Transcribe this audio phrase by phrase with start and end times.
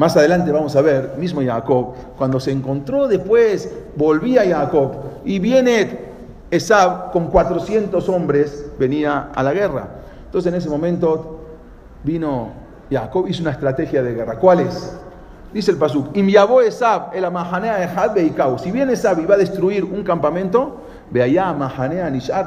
[0.00, 4.92] Más adelante vamos a ver, mismo Jacob, cuando se encontró después, volvía Jacob
[5.26, 5.98] y viene
[6.50, 9.88] Esab con 400 hombres, venía a la guerra.
[10.24, 11.40] Entonces en ese momento
[12.02, 12.48] vino
[12.90, 14.38] Jacob, hizo una estrategia de guerra.
[14.38, 14.98] ¿Cuál es?
[15.52, 17.24] Dice el Pasuk, Esab el
[18.14, 20.80] de Si bien Esab iba a destruir un campamento,
[21.10, 22.46] ve allá Mahanea Nishar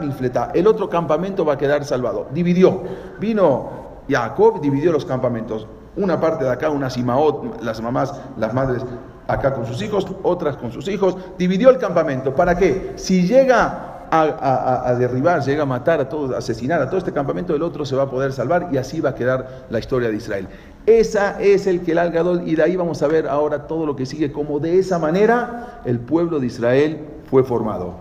[0.56, 2.26] el otro campamento va a quedar salvado.
[2.34, 2.82] Dividió.
[3.20, 3.70] Vino
[4.10, 5.68] Jacob, dividió los campamentos.
[5.96, 8.84] Una parte de acá, una Simaot, las mamás, las madres
[9.28, 11.18] acá con sus hijos, otras con sus hijos.
[11.38, 12.34] Dividió el campamento.
[12.34, 12.94] ¿Para qué?
[12.96, 17.56] Si llega a, derribar, llega a matar a todos, a asesinar a todo este campamento,
[17.56, 20.18] el otro se va a poder salvar y así va a quedar la historia de
[20.18, 20.48] Israel.
[20.86, 23.96] Esa es el que el Algadol, y de ahí vamos a ver ahora todo lo
[23.96, 27.96] que sigue, como de esa manera el pueblo de Israel fue formado.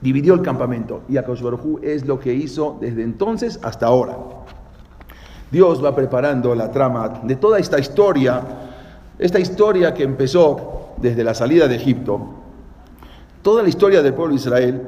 [0.00, 1.42] Dividió el campamento y Akash
[1.82, 4.16] es lo que hizo desde entonces hasta ahora.
[5.50, 8.42] Dios va preparando la trama de toda esta historia,
[9.18, 12.20] esta historia que empezó desde la salida de Egipto,
[13.42, 14.82] toda la historia del pueblo de Israel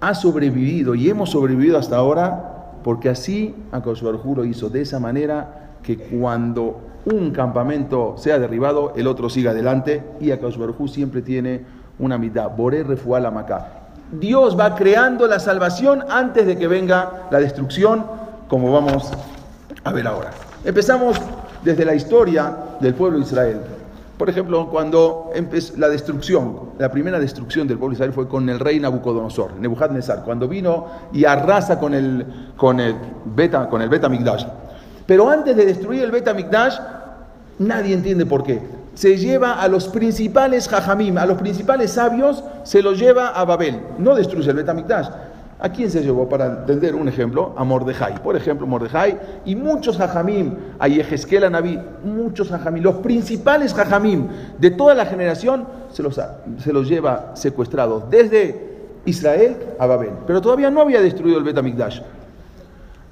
[0.00, 5.76] ha sobrevivido y hemos sobrevivido hasta ahora porque así Akash lo hizo de esa manera
[5.82, 11.64] que cuando un campamento sea derribado, el otro siga adelante y Akash siempre tiene
[11.98, 13.68] una mitad, Boré Refual Amacá.
[14.12, 18.04] Dios va creando la salvación antes de que venga la destrucción
[18.52, 19.10] como vamos
[19.82, 20.30] a ver ahora.
[20.62, 21.16] Empezamos
[21.64, 23.60] desde la historia del pueblo de Israel.
[24.18, 28.50] Por ejemplo, cuando empezó la destrucción, la primera destrucción del pueblo de Israel fue con
[28.50, 32.94] el rey Nabucodonosor, Nebuchadnezzar, cuando vino y arrasa con el, con el
[33.24, 34.44] Beta, con el Beta Mikdash.
[35.06, 36.76] Pero antes de destruir el Beta Mikdash,
[37.58, 38.60] nadie entiende por qué.
[38.92, 43.80] Se lleva a los principales jajamim, a los principales sabios, se los lleva a Babel.
[43.96, 45.08] No destruye el Beta Mikdash,
[45.64, 46.28] ¿A quién se llevó?
[46.28, 48.20] Para entender un ejemplo, a Mordejai.
[48.20, 54.26] Por ejemplo, Mordejai y muchos hajamim, a Yehezkel, a Naví, muchos hajamim, los principales hajamim
[54.58, 56.20] de toda la generación se los,
[56.58, 58.72] se los lleva secuestrados desde
[59.04, 60.10] Israel a Babel.
[60.26, 62.00] Pero todavía no había destruido el Betamigdash.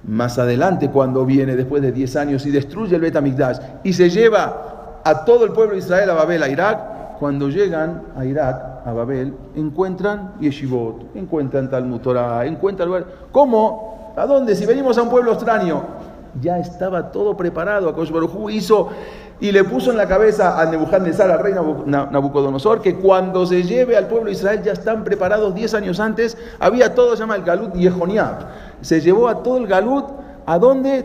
[0.09, 5.01] Más adelante, cuando viene después de 10 años y destruye el Betamigdash y se lleva
[5.05, 8.93] a todo el pueblo de Israel a Babel, a Irak, cuando llegan a Irak, a
[8.95, 13.05] Babel, encuentran Yeshivot, encuentran Talmud Torah, encuentran lugar.
[13.31, 14.15] ¿Cómo?
[14.17, 14.57] ¿A dónde?
[14.57, 15.83] Si venimos a un pueblo extraño.
[16.41, 17.91] Ya estaba todo preparado.
[17.91, 18.11] Akash
[18.51, 18.89] hizo
[19.39, 21.53] y le puso en la cabeza a Nebuchadnezzar, al rey
[21.87, 26.39] Nabucodonosor, que cuando se lleve al pueblo de Israel ya están preparados 10 años antes.
[26.59, 28.47] Había todo, se llama el Galut Yehoniab.
[28.81, 30.07] Se llevó a todo el Galut,
[30.47, 31.05] ¿a dónde?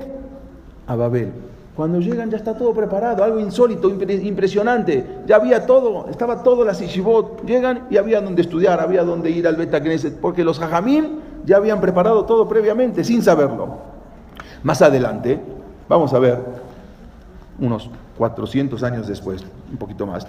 [0.87, 1.44] A Babel.
[1.75, 5.23] Cuando llegan ya está todo preparado, algo insólito, impresionante.
[5.27, 7.45] Ya había todo, estaba todo la Sishibot.
[7.45, 9.81] Llegan y había donde estudiar, había donde ir al Beta
[10.21, 13.77] porque los Hajamim ya habían preparado todo previamente, sin saberlo.
[14.63, 15.39] Más adelante,
[15.89, 16.39] vamos a ver,
[17.59, 20.25] unos 400 años después, un poquito más,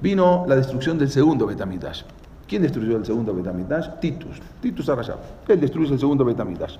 [0.00, 2.04] vino la destrucción del segundo Betamidash.
[2.48, 4.00] ¿Quién destruyó el segundo Betamidash?
[4.00, 4.40] Titus.
[4.62, 5.18] Titus Arashab.
[5.46, 6.78] Él destruyó el segundo Betamidash.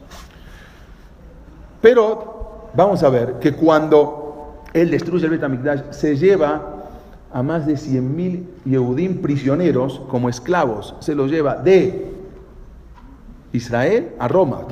[1.83, 2.40] Pero
[2.75, 6.81] vamos a ver que cuando él destruye el Betamigdash, se lleva
[7.33, 10.95] a más de 100.000 Yehudim prisioneros como esclavos.
[11.01, 12.13] Se los lleva de
[13.53, 14.63] Israel a Roma.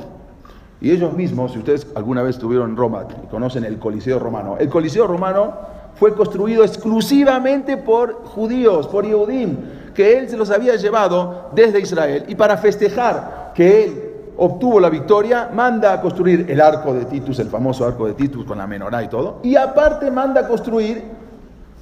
[0.81, 4.57] Y ellos mismos, si ustedes alguna vez estuvieron en Roma y conocen el Coliseo romano,
[4.59, 5.53] el Coliseo romano
[5.95, 9.57] fue construido exclusivamente por judíos, por Yehudim,
[9.93, 12.23] que él se los había llevado desde Israel.
[12.29, 14.08] Y para festejar que él
[14.39, 18.45] obtuvo la victoria, manda a construir el arco de Titus, el famoso arco de Titus
[18.45, 21.03] con la menorá y todo, y aparte manda a construir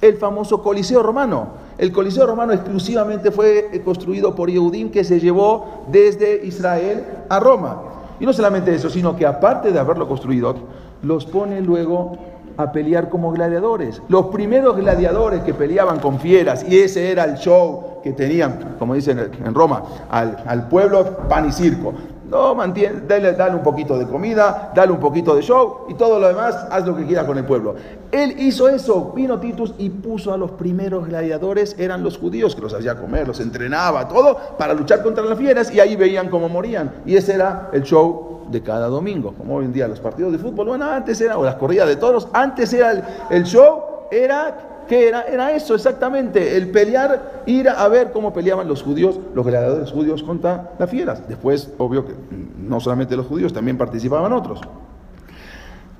[0.00, 1.68] el famoso Coliseo Romano.
[1.76, 7.82] El Coliseo Romano exclusivamente fue construido por Yehudim que se llevó desde Israel a Roma.
[8.20, 10.54] Y no solamente eso, sino que aparte de haberlo construido,
[11.02, 12.16] los pone luego
[12.56, 14.02] a pelear como gladiadores.
[14.08, 18.94] Los primeros gladiadores que peleaban con fieras, y ese era el show que tenían, como
[18.94, 21.94] dicen en Roma, al, al pueblo pan y circo.
[22.28, 26.18] No, mantiene, dale, dale, un poquito de comida, dale un poquito de show y todo
[26.18, 27.74] lo demás, haz lo que quieras con el pueblo.
[28.12, 32.60] Él hizo eso, vino Titus y puso a los primeros gladiadores, eran los judíos que
[32.60, 36.50] los hacía comer, los entrenaba, todo para luchar contra las fieras y ahí veían cómo
[36.50, 36.92] morían.
[37.06, 40.38] Y ese era el show de cada domingo, como hoy en día los partidos de
[40.38, 44.77] fútbol, bueno, antes era, o las corridas de toros, antes era el, el show, era
[44.88, 45.22] ¿Qué era?
[45.22, 50.22] Era eso exactamente, el pelear, ir a ver cómo peleaban los judíos, los gladiadores judíos
[50.22, 51.28] contra las fieras.
[51.28, 52.14] Después, obvio que
[52.58, 54.60] no solamente los judíos, también participaban otros.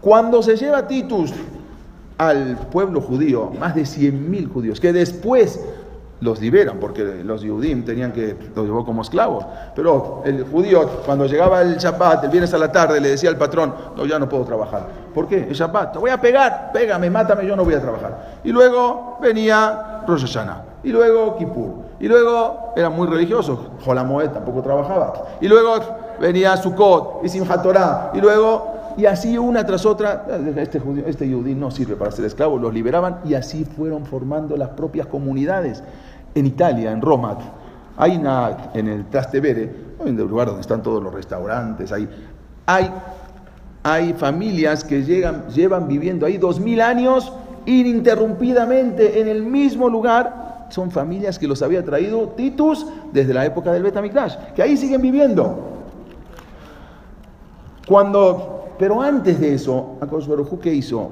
[0.00, 1.32] Cuando se lleva Titus
[2.17, 5.61] al pueblo judío, más de 100.000 judíos, que después
[6.20, 9.44] los liberan, porque los Yudim tenían que, los llevó como esclavos.
[9.75, 13.37] Pero el judío, cuando llegaba el Shabbat, el viernes a la tarde, le decía al
[13.37, 14.87] patrón, no, ya no puedo trabajar.
[15.15, 15.47] ¿Por qué?
[15.49, 18.41] El Shabbat, te voy a pegar, pégame, mátame, yo no voy a trabajar.
[18.44, 24.62] Y luego venía Rosh Hashanah, y luego Kippur, y luego eran muy religiosos, Jolamoed tampoco
[24.62, 25.81] trabajaba, y luego
[26.21, 30.26] venía Sukkot y Simchat Torah, y luego y así una tras otra,
[30.56, 35.06] este, este no sirve para ser esclavo, los liberaban y así fueron formando las propias
[35.06, 35.85] comunidades.
[36.34, 37.38] En Italia, en Roma,
[37.96, 39.70] hay una, en el Trastevere,
[40.04, 42.08] en el lugar donde están todos los restaurantes, hay,
[42.66, 42.90] hay,
[43.82, 47.32] hay familias que llegan, llevan viviendo ahí dos mil años
[47.66, 50.66] ininterrumpidamente en el mismo lugar.
[50.70, 55.00] Son familias que los había traído Titus desde la época del Betamikdash, que ahí siguen
[55.00, 55.58] viviendo.
[57.86, 61.10] Cuando pero antes de eso, Akadosh Baruj ¿qué hizo?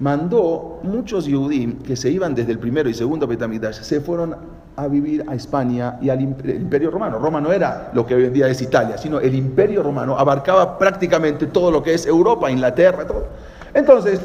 [0.00, 4.34] Mandó muchos Yehudim que se iban desde el primero y segundo Betamidash, se fueron
[4.74, 7.18] a vivir a España y al Imperio Romano.
[7.18, 10.78] Roma no era lo que hoy en día es Italia, sino el Imperio Romano abarcaba
[10.78, 13.26] prácticamente todo lo que es Europa, Inglaterra, todo.
[13.74, 14.22] Entonces,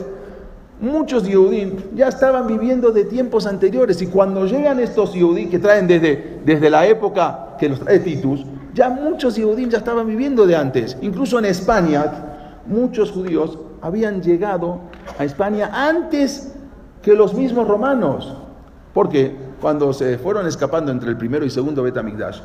[0.80, 5.88] muchos Yehudim ya estaban viviendo de tiempos anteriores y cuando llegan estos Yehudim que traen
[5.88, 10.56] desde, desde la época que los trae Titus, ya muchos Yehudim ya estaban viviendo de
[10.56, 10.96] antes.
[11.02, 12.06] Incluso en España,
[12.66, 14.80] muchos judíos habían llegado
[15.20, 16.52] a España antes
[17.04, 18.36] que los mismos romanos.
[18.96, 22.40] Porque cuando se fueron escapando entre el primero y segundo Betamigdash,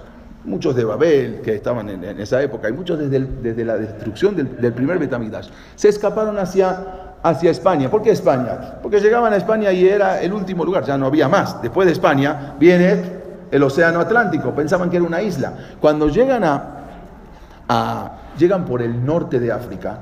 [0.44, 4.72] muchos de Babel, que estaban en, esa época, y muchos desde, desde la destrucción del,
[4.74, 7.90] primer Betamigdash, se escaparon hacia, hacia España.
[7.90, 8.78] ¿Por qué España?
[8.82, 11.62] Porque llegaban a España y era el último lugar, ya no había más.
[11.62, 13.02] Después de España viene
[13.50, 15.54] el Océano Atlántico, pensaban que era una isla.
[15.80, 20.00] Cuando llegan a, llegan por el norte de África,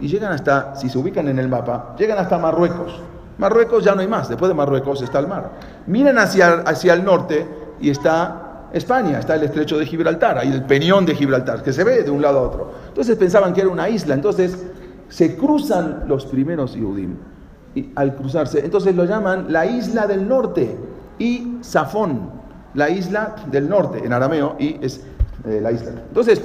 [0.00, 3.00] y llegan hasta, si se ubican en el mapa, llegan hasta Marruecos.
[3.38, 5.50] Marruecos ya no hay más, después de Marruecos está el mar.
[5.86, 7.46] Miren hacia, hacia el norte
[7.80, 11.84] y está España, está el estrecho de Gibraltar, ahí el peñón de Gibraltar, que se
[11.84, 12.72] ve de un lado a otro.
[12.88, 14.66] Entonces pensaban que era una isla, entonces
[15.08, 17.16] se cruzan los primeros Yudim.
[17.74, 20.76] Y al cruzarse, entonces lo llaman la isla del norte
[21.18, 22.30] y Safón,
[22.74, 25.04] la isla del norte en arameo y es
[25.44, 25.90] eh, la isla.
[26.08, 26.42] Entonces,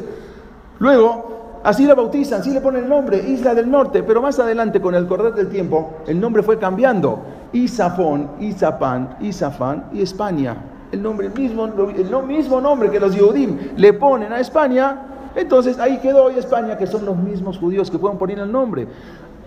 [0.80, 1.33] luego
[1.64, 4.96] Así la bautizan, así le ponen el nombre, Isla del Norte, pero más adelante, con
[4.96, 7.22] el correr del tiempo, el nombre fue cambiando.
[7.54, 10.58] Isafón, Isapán, Isafán y España.
[10.92, 14.98] El nombre mismo, el mismo nombre que los Yehudim le ponen a España,
[15.36, 18.86] entonces ahí quedó hoy España, que son los mismos judíos que pueden poner el nombre.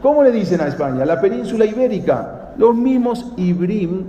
[0.01, 1.05] ¿Cómo le dicen a España?
[1.05, 2.53] La península ibérica.
[2.57, 4.05] Los mismos Ibrim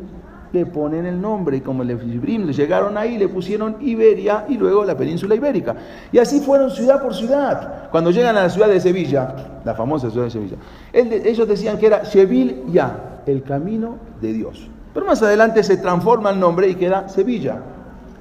[0.53, 4.95] le ponen el nombre como los Ibrim llegaron ahí, le pusieron Iberia y luego la
[4.95, 5.75] península ibérica.
[6.11, 7.89] Y así fueron ciudad por ciudad.
[7.91, 10.57] Cuando llegan a la ciudad de Sevilla, la famosa ciudad de Sevilla,
[10.93, 14.69] ellos decían que era Seville ya, el camino de Dios.
[14.93, 17.57] Pero más adelante se transforma el nombre y queda Sevilla,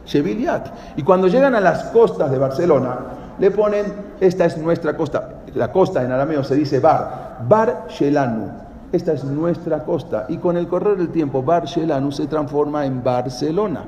[0.05, 0.69] Sevillat.
[0.97, 2.99] Y cuando llegan a las costas de Barcelona,
[3.39, 3.87] le ponen,
[4.21, 9.25] esta es nuestra costa, la costa en arameo se dice Bar, Bar Shelanu, esta es
[9.25, 10.27] nuestra costa.
[10.29, 13.85] Y con el correr del tiempo, Barcelona se transforma en Barcelona.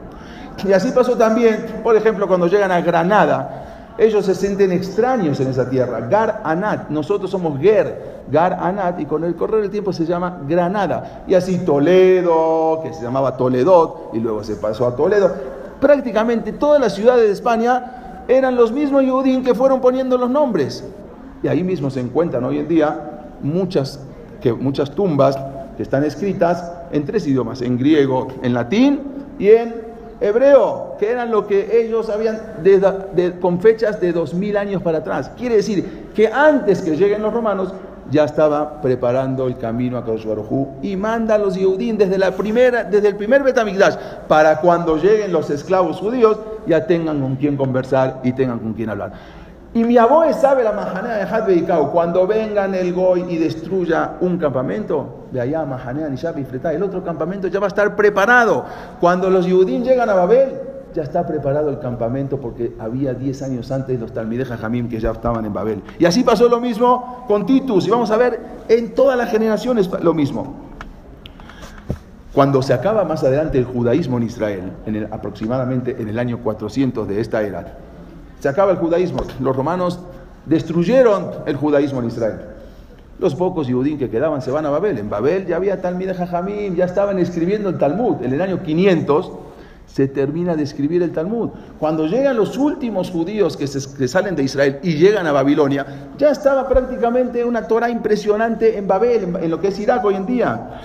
[0.67, 3.95] Y así pasó también, por ejemplo, cuando llegan a Granada.
[3.97, 6.01] Ellos se sienten extraños en esa tierra.
[6.09, 10.41] Gar Anat, nosotros somos Ger, Gar Anat, y con el correr del tiempo se llama
[10.47, 11.25] Granada.
[11.27, 15.33] Y así Toledo, que se llamaba Toledot, y luego se pasó a Toledo.
[15.81, 20.85] Prácticamente todas las ciudades de España eran los mismos Yudín que fueron poniendo los nombres.
[21.43, 24.01] Y ahí mismo se encuentran hoy en día muchas
[24.41, 25.39] que muchas tumbas
[25.77, 29.01] que están escritas en tres idiomas, en griego, en latín
[29.39, 29.89] y en
[30.21, 32.41] hebreo, que eran lo que ellos habían
[33.41, 35.31] con fechas de dos mil años para atrás.
[35.37, 37.73] Quiere decir que antes que lleguen los romanos
[38.11, 40.27] ya estaba preparando el camino a Kadosh
[40.83, 45.31] y manda a los Yehudim desde, la primera, desde el primer Betamigdash para cuando lleguen
[45.31, 49.13] los esclavos judíos ya tengan con quién conversar y tengan con quién hablar.
[49.75, 54.39] Y mi abuelo sabe la majanea de Had cuando vengan el Goy y destruya un
[54.39, 58.65] campamento, de allá majanea, Nishab y Fretá, el otro campamento ya va a estar preparado.
[58.99, 60.55] Cuando los Yehudim llegan a Babel,
[60.95, 65.11] ya está preparado el campamento porque había 10 años antes los Talmideh Jamim que ya
[65.11, 65.83] estaban en Babel.
[65.99, 67.87] Y así pasó lo mismo con Titus.
[67.87, 70.55] Y vamos a ver en todas las generaciones lo mismo.
[72.33, 77.07] Cuando se acaba más adelante el judaísmo en Israel, en aproximadamente en el año 400
[77.07, 77.79] de esta era,
[78.41, 79.21] se acaba el judaísmo.
[79.41, 80.01] Los romanos
[80.47, 82.41] destruyeron el judaísmo en Israel.
[83.19, 84.99] Los pocos judíos que quedaban se van a Babel.
[84.99, 88.23] En Babel ya había Talmud Jajamim, ya estaban escribiendo el Talmud.
[88.23, 89.33] En el año 500
[89.87, 91.51] se termina de escribir el Talmud.
[91.81, 95.85] Cuando llegan los últimos judíos que, salen de Israel y llegan a Babilonia,
[96.17, 100.27] ya estaba prácticamente una Torah impresionante en Babel, en, lo que es Irak hoy en
[100.27, 100.81] día.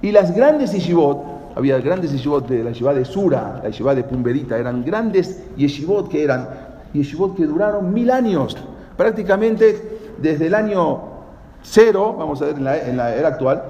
[0.00, 4.04] Y las grandes yeshivot había grandes yeshivot de la yeshiva de Sura, la yeshiva de
[4.04, 8.56] Pumberita, eran grandes yeshivot que eran yeshivot que duraron mil años,
[8.96, 11.00] prácticamente desde el año
[11.62, 13.62] cero, vamos a ver en la, era actual,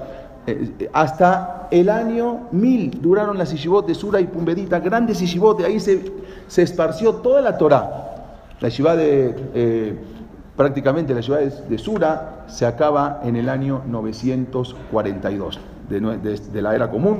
[0.47, 5.65] eh, hasta el año mil duraron las yeshivot de Sura y Pumberita, grandes yeshivot, de
[5.65, 6.11] ahí se,
[6.47, 8.07] se esparció toda la Torah.
[8.59, 9.35] La yeshiva de...
[9.53, 9.99] Eh,
[10.55, 15.59] prácticamente la ciudad de Sura se acaba en el año 942
[15.89, 17.19] de, la era común.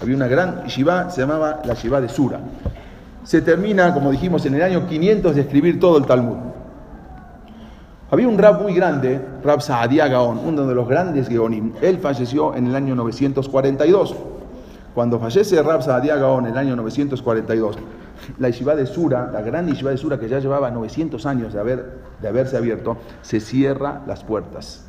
[0.00, 2.40] Había una gran yeshiva, se llamaba la yeshiva de Sura.
[3.26, 6.36] Se termina, como dijimos, en el año 500 de escribir todo el Talmud.
[8.08, 11.72] Había un rab muy grande, Rab Saadia Gaon, uno de los grandes Geonim.
[11.82, 14.14] Él falleció en el año 942.
[14.94, 17.76] Cuando fallece Rab Saadia Gaon en el año 942,
[18.38, 21.58] la yeshiva de Sura, la gran yeshiva de Sura que ya llevaba 900 años de,
[21.58, 24.84] haber, de haberse abierto, se cierra las puertas.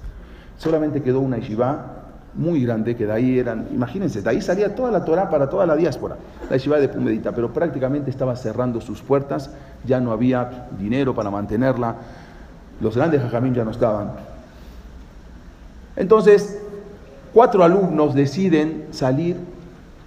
[0.58, 1.97] Solamente quedó una yeshiva
[2.38, 5.65] muy grande, que de ahí eran, imagínense, de ahí salía toda la Torah para toda
[5.65, 6.15] la diáspora,
[6.50, 9.50] la yeshiva de Pumedita, pero prácticamente estaba cerrando sus puertas,
[9.86, 11.96] ya no había dinero para mantenerla,
[12.79, 14.12] los grandes jajamín ya no estaban.
[15.96, 16.62] Entonces,
[17.34, 19.36] cuatro alumnos deciden salir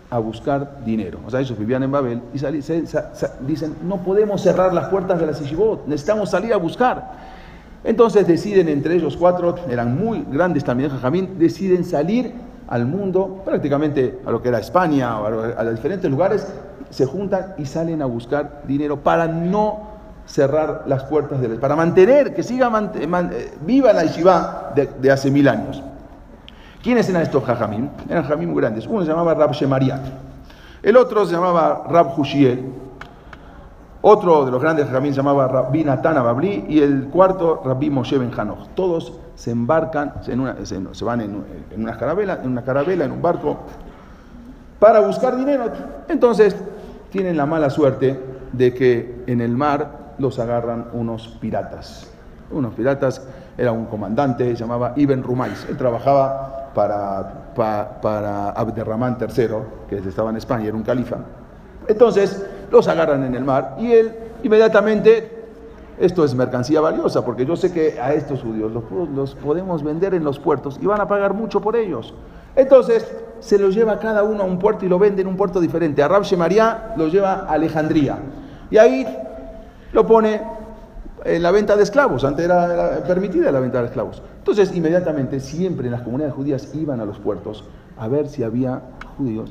[0.09, 1.19] a buscar dinero.
[1.27, 2.39] O sea, ellos vivían en Babel y
[3.47, 7.40] dicen, no podemos cerrar las puertas de la Sishibot, necesitamos salir a buscar.
[7.85, 12.33] Entonces deciden entre ellos cuatro, eran muy grandes también, Jajamín, deciden salir
[12.69, 16.47] al mundo, prácticamente a lo que era España o a, los diferentes lugares,
[16.91, 19.91] se juntan y salen a buscar dinero para no
[20.27, 25.31] cerrar las puertas de la para mantener, que siga eh, viva la Yeshiva de hace
[25.31, 25.83] mil años.
[26.83, 27.89] ¿Quiénes eran estos jajamim?
[28.09, 28.87] Eran jajamim muy grandes.
[28.87, 30.01] Uno se llamaba Rab Shemariat.
[30.83, 32.65] El otro se llamaba Rab Hushiel.
[34.03, 36.65] Otro de los grandes jajamim se llamaba Rabbi Natana Babli.
[36.69, 38.69] Y el cuarto, Rabbi Moshe Ben Hanoch.
[38.75, 41.45] Todos se embarcan, se, van en,
[41.77, 43.59] una carabela, en una carabela, en un barco,
[44.79, 45.71] para buscar dinero.
[46.09, 46.57] Entonces,
[47.11, 48.19] tienen la mala suerte
[48.53, 52.11] de que en el mar los agarran unos piratas.
[52.51, 53.27] Unos piratas,
[53.57, 55.67] era un comandante, se llamaba Ibn Rumais.
[55.69, 59.49] Él trabajaba para, para, Abderramán III,
[59.89, 61.19] que estaba en España, era un califa.
[61.87, 65.45] Entonces los agarran en el mar y él inmediatamente,
[65.99, 68.73] esto es mercancía valiosa, porque yo sé que a estos judíos
[69.15, 72.15] los, podemos vender en los puertos y van a pagar mucho por ellos.
[72.57, 73.11] Entonces
[73.41, 76.03] se los lleva cada uno a un puerto y lo vende en un puerto diferente.
[76.03, 78.19] A Rab María lo lleva a Alejandría
[78.71, 79.07] y ahí
[79.93, 80.41] lo pone
[81.25, 84.23] en la venta de esclavos, antes era, permitida la venta de esclavos.
[84.39, 87.65] Entonces, inmediatamente, siempre en las comunidades judías iban a los puertos
[87.99, 88.81] a ver si había
[89.21, 89.51] judíos,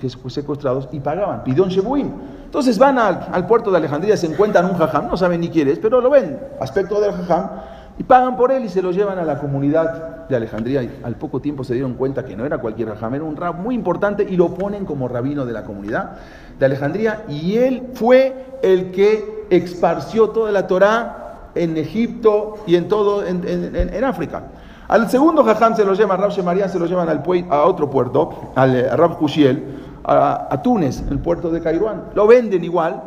[0.00, 2.08] que secuestrados y pagaban, pidón shebuim.
[2.44, 5.78] Entonces van al, puerto de Alejandría, se encuentran un jajam, no saben ni quién es,
[5.78, 7.50] pero lo ven, aspecto del jajam,
[7.98, 10.82] y pagan por él y se lo llevan a la comunidad de Alejandría.
[10.82, 13.56] Y al poco tiempo se dieron cuenta que no era cualquier jajam, era un rab
[13.56, 16.12] muy importante y lo ponen como rabino de la comunidad
[16.58, 17.24] de Alejandría.
[17.28, 24.04] Y él fue el que esparció toda la Torá en Egipto y en todo, en,
[24.04, 24.44] África.
[24.90, 28.50] Al segundo jajam se lo llama, Rab Shemarian se lo llevan al, a otro puerto,
[28.56, 29.62] al eh, Rab Hushiel,
[30.02, 32.06] a, Túnez, el puerto de Cairuán.
[32.12, 33.00] Lo venden igual,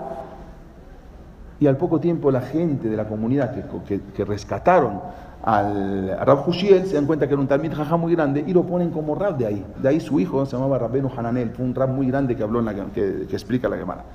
[1.59, 3.53] y al poco tiempo la gente de la comunidad
[3.85, 5.01] que, rescataron
[5.43, 8.63] al Rab Hushiel se dan cuenta que era un Talmid Jajam muy grande y lo
[8.63, 9.65] ponen como Rab de ahí.
[9.81, 12.59] De ahí su hijo se llamaba Rabbenu Hananel, fue un Rab muy grande que habló
[12.59, 14.05] en la, que, explica la Gemara.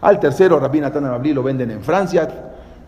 [0.00, 2.26] Al tercero, Rabbi Natan Abli, lo venden en Francia.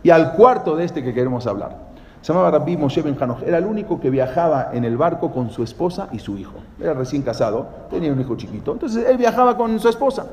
[0.02, 1.89] Y al cuarto de este que queremos hablar,
[2.20, 3.42] se llamaba Rabbi Moshe Ben Hanoch.
[3.42, 6.58] Era el único que viajaba en el barco con su esposa y su hijo.
[6.78, 8.72] Era recién casado, tenía un hijo chiquito.
[8.72, 10.26] Entonces él viajaba con su esposa.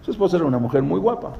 [0.00, 1.32] Su esposa era una mujer muy guapa.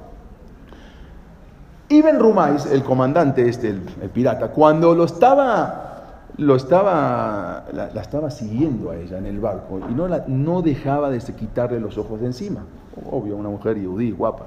[1.89, 3.81] Ibn Rumais, el comandante este, el,
[4.13, 9.95] pirata, cuando lo estaba, lo estaba, la, estaba siguiendo a ella en el barco y
[9.95, 12.61] no, la, no dejaba de quitarle los ojos de encima.
[13.11, 14.45] Obvio, una mujer yudí, guapa.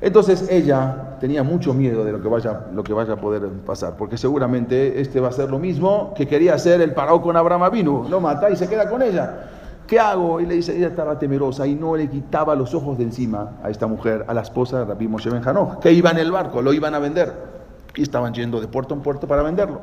[0.00, 3.96] Entonces ella tenía mucho miedo de lo que, vaya, lo que vaya a poder pasar,
[3.96, 7.64] porque seguramente este va a ser lo mismo que quería hacer el parado con Abraham
[7.64, 9.48] Avinu, lo mata y se queda con ella.
[9.88, 10.40] ¿qué hago?
[10.40, 13.70] Y le dice, ella estaba temerosa y no le quitaba los ojos de encima a
[13.70, 15.42] esta mujer, a la esposa de Rabbi Moshe Ben
[15.80, 17.32] que iba en el barco, lo iban a vender.
[17.96, 19.80] Y estaban yendo de puerto en puerto para venderlo.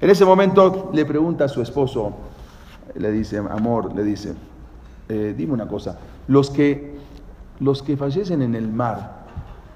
[0.00, 2.12] En ese momento le pregunta a su esposo,
[2.94, 4.34] le dice, amor, le dice,
[5.08, 6.93] eh, dime una cosa, los que,
[7.64, 9.24] los que fallecen en el mar,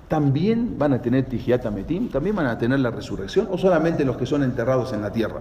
[0.09, 2.09] ¿también van a tener Tijiata Metim?
[2.09, 3.49] ¿También van a tener la resurrección?
[3.51, 5.41] ¿O solamente los que son enterrados en la tierra?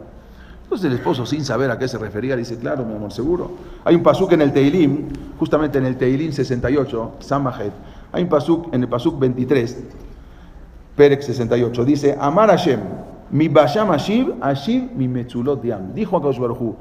[0.63, 3.51] Entonces el esposo, sin saber a qué se refería, dice, claro, mi amor, seguro.
[3.85, 5.07] Hay un pasuk en el Teilim,
[5.39, 7.71] justamente en el Teilim 68, Samajet,
[8.11, 9.83] hay un pasuk en el pasuk 23,
[10.95, 12.79] Perek 68, dice, Amar Hashem,
[13.31, 15.93] mi basham ashiv, ashiv mi metzulot diam.
[15.93, 16.75] Dijo a Baruj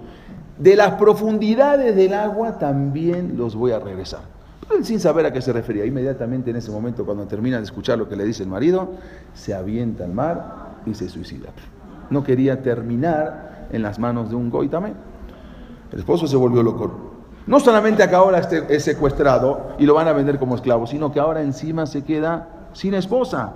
[0.59, 4.36] de las profundidades del agua también los voy a regresar.
[4.75, 7.99] Él sin saber a qué se refería, inmediatamente en ese momento, cuando termina de escuchar
[7.99, 8.91] lo que le dice el marido,
[9.35, 11.51] se avienta al mar y se suicida.
[12.11, 14.97] No quería terminar en las manos de un goy también.
[15.93, 17.15] El esposo se volvió loco.
[17.47, 21.13] No solamente acá ahora este es secuestrado y lo van a vender como esclavo, sino
[21.13, 23.53] que ahora encima se queda sin esposa.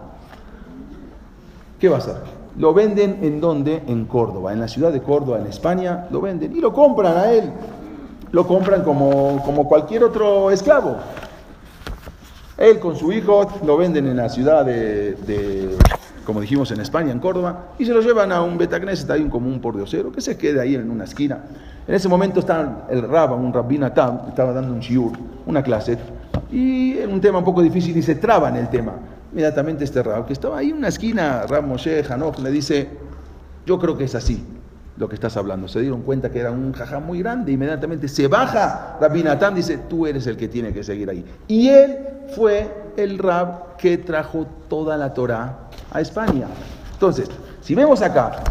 [1.80, 2.16] ¿Qué va a hacer?
[2.56, 3.82] Lo venden en dónde?
[3.86, 7.32] En Córdoba, en la ciudad de Córdoba, en España, lo venden y lo compran a
[7.32, 7.50] él.
[8.32, 10.96] Lo compran como, como cualquier otro esclavo.
[12.56, 15.76] Él con su hijo lo venden en la ciudad de, de,
[16.24, 19.30] como dijimos en España, en Córdoba, y se lo llevan a un Betagneset, hay un
[19.30, 21.40] común por diosero, que se quede ahí en una esquina.
[21.88, 25.12] En ese momento estaba el Rabba, un Rabbin estaba dando un shiur,
[25.46, 25.98] una clase,
[26.52, 28.92] y en un tema un poco difícil y se traba en el tema.
[29.32, 32.90] Inmediatamente este Rab, que estaba ahí en una esquina, Rab Moshe Hanok, le dice,
[33.64, 34.44] yo creo que es así
[35.00, 35.66] lo que estás hablando.
[35.66, 39.78] Se dieron cuenta que era un jajá muy grande, inmediatamente se baja Rabbi Natán, dice,
[39.88, 41.24] tú eres el que tiene que seguir ahí.
[41.48, 41.98] Y él
[42.36, 46.48] fue el Rab que trajo toda la Torah a España.
[46.92, 47.30] Entonces,
[47.62, 48.42] si vemos acá,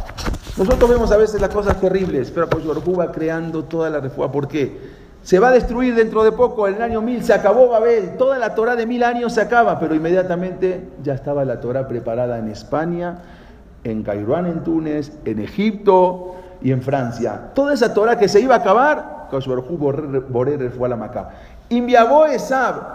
[0.57, 4.31] nosotros vemos a veces las cosas terribles, pero pues va creando toda la reforma.
[4.31, 4.97] ¿Por qué?
[5.21, 8.39] Se va a destruir dentro de poco, en el año 1000 se acabó Babel, toda
[8.39, 12.47] la Torah de mil años se acaba, pero inmediatamente ya estaba la Torah preparada en
[12.47, 13.19] España,
[13.83, 17.51] en Cairán, en Túnez, en Egipto y en Francia.
[17.53, 19.27] Toda esa Torah que se iba a acabar,
[20.29, 20.89] Borer fue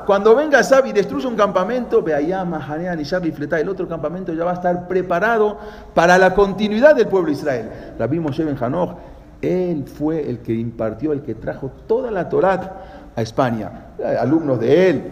[0.06, 4.32] cuando venga Esab y destruye un campamento, ve allá Mahanean y Fleta, el otro campamento
[4.32, 5.58] ya va a estar preparado
[5.94, 7.70] para la continuidad del pueblo de Israel.
[7.98, 8.96] Rabbi Moshe Ben Hanoch,
[9.40, 13.86] él fue el que impartió, el que trajo toda la Torah a España.
[14.18, 15.04] Alumnos de él,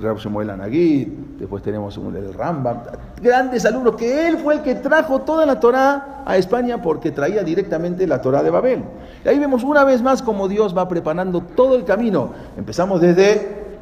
[0.00, 1.08] Rab Shemuel Anagid,
[1.38, 2.82] después tenemos el Rambam,
[3.22, 7.44] grandes alumnos, que él fue el que trajo toda la Torah a España porque traía
[7.44, 8.82] directamente la Torah de Babel.
[9.24, 12.30] Y ahí vemos una vez más cómo Dios va preparando todo el camino.
[12.56, 13.78] Empezamos desde,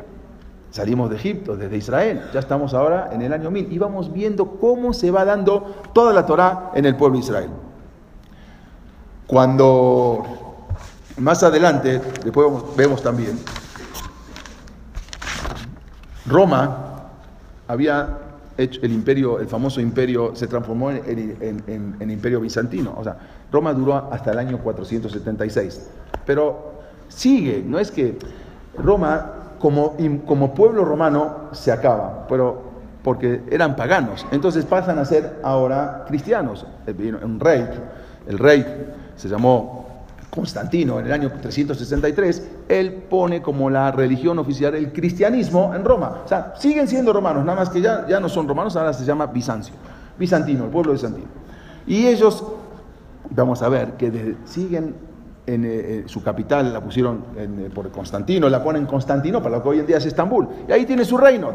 [0.71, 4.59] salimos de Egipto, desde Israel, ya estamos ahora en el año 1000 y vamos viendo
[4.61, 7.51] cómo se va dando toda la Torah en el pueblo de Israel.
[9.27, 10.25] Cuando
[11.17, 13.39] más adelante, después vemos también,
[16.33, 16.77] Roma
[17.69, 18.19] había
[18.57, 22.95] hecho el imperio, el famoso imperio, se transformó en, imperio bizantino.
[22.97, 23.17] O sea,
[23.51, 25.89] Roma duró hasta el año 476.
[26.27, 26.73] Pero
[27.09, 28.19] sigue, no es que
[28.79, 34.27] Roma como, como pueblo romano se acaba, pero porque eran paganos.
[34.31, 36.67] Entonces pasan a ser ahora cristianos.
[36.87, 37.69] Un rey,
[38.27, 38.65] el rey
[39.17, 39.82] se llamó
[40.35, 46.23] Constantino en el año 363, él pone como la religión oficial el cristianismo en Roma.
[46.25, 49.05] O sea, siguen siendo romanos, nada más que ya, ya no son romanos, ahora se
[49.05, 49.75] llama Bizancio,
[50.19, 51.27] bizantino, el pueblo bizantino.
[51.87, 52.47] Y ellos,
[53.29, 54.95] vamos a ver, que siguen
[55.47, 59.69] en eh, su capital, la pusieron eh, por Constantino, la ponen Constantino, para lo que
[59.69, 61.51] hoy en día es Estambul, y ahí tiene su reino.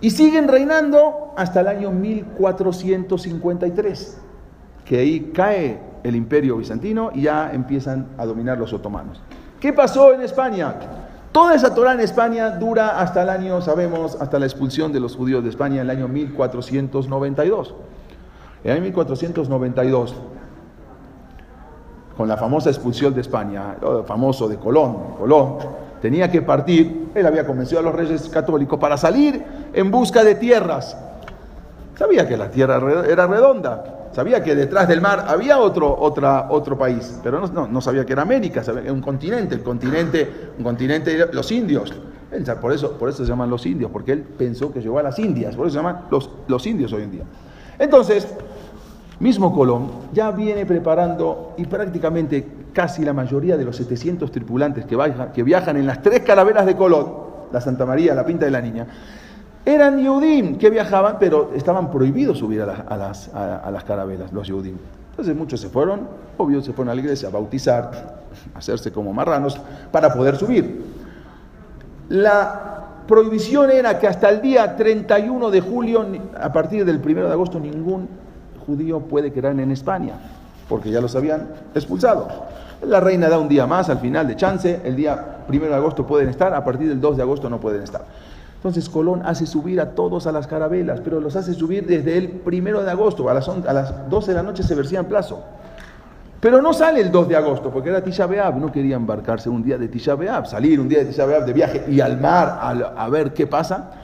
[0.00, 4.21] Y siguen reinando hasta el año 1453,
[4.84, 9.20] que ahí cae el imperio bizantino y ya empiezan a dominar los otomanos.
[9.60, 10.74] ¿Qué pasó en España?
[11.30, 15.16] Toda esa Torah en España dura hasta el año, sabemos, hasta la expulsión de los
[15.16, 17.74] judíos de España en el año 1492.
[18.64, 20.14] En el año 1492,
[22.16, 25.58] con la famosa expulsión de España, lo famoso de Colón, Colón
[26.02, 29.42] tenía que partir, él había convencido a los reyes católicos para salir
[29.72, 30.96] en busca de tierras.
[31.96, 32.76] Sabía que la tierra
[33.08, 37.80] era redonda, Sabía que detrás del mar había otro, otra, otro país, pero no, no,
[37.80, 41.92] sabía que era América, sabía que era un continente, el continente, un continente, los indios.
[42.60, 45.18] Por eso, por eso se llaman los indios, porque él pensó que llegó a las
[45.18, 47.24] Indias, por eso se llaman los, los indios hoy en día.
[47.78, 48.26] Entonces,
[49.20, 54.98] mismo Colón ya viene preparando y prácticamente casi la mayoría de los 700 tripulantes que,
[55.34, 57.06] que viajan en las tres calaveras de Colón,
[57.52, 58.86] la Santa María, la Pinta de la Niña,
[59.64, 64.76] eran Yehudim que viajaban, pero estaban prohibidos subir a, las, carabelas, los Yehudim.
[65.10, 68.22] Entonces muchos se fueron, obvio, se fueron a la iglesia a bautizar,
[68.54, 70.84] hacerse como marranos, para poder subir.
[72.08, 72.72] La
[73.06, 76.06] prohibición era que hasta el día 31 de julio,
[76.40, 78.08] a partir del 1 de agosto, ningún
[78.66, 80.14] judío puede quedar en España,
[80.68, 82.28] porque ya los habían expulsado.
[82.82, 86.04] La reina da un día más al final de chance, el día 1 de agosto
[86.04, 88.02] pueden estar, a partir del 2 de agosto no pueden estar.
[88.62, 92.28] Entonces Colón hace subir a todos a las carabelas, pero los hace subir desde el
[92.28, 95.42] primero de agosto, a las, a las 12 de la noche se versían plazo.
[96.38, 99.78] Pero no sale el 2 de agosto, porque era Tisha no quería embarcarse un día
[99.78, 102.60] de Tisha salir un día de Tisha de viaje y al mar
[102.96, 103.94] a, ver qué pasa,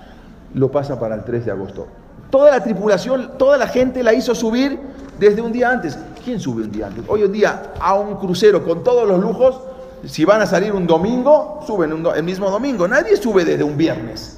[0.54, 1.86] lo pasa para el 3 de agosto.
[2.28, 4.76] Toda la tripulación, toda la gente la hizo subir
[5.20, 5.96] desde un día antes.
[6.24, 7.04] ¿Quién sube un día antes?
[7.06, 9.60] Hoy en día a un crucero con todos los lujos,
[10.04, 12.88] si van a salir un domingo, suben el mismo domingo.
[12.88, 14.37] Nadie sube desde un viernes.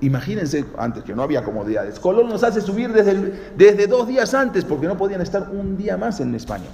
[0.00, 1.98] Imagínense, antes que no había comodidades.
[1.98, 5.96] Colón nos hace subir desde, desde dos días antes porque no podían estar un día
[5.96, 6.66] más en España.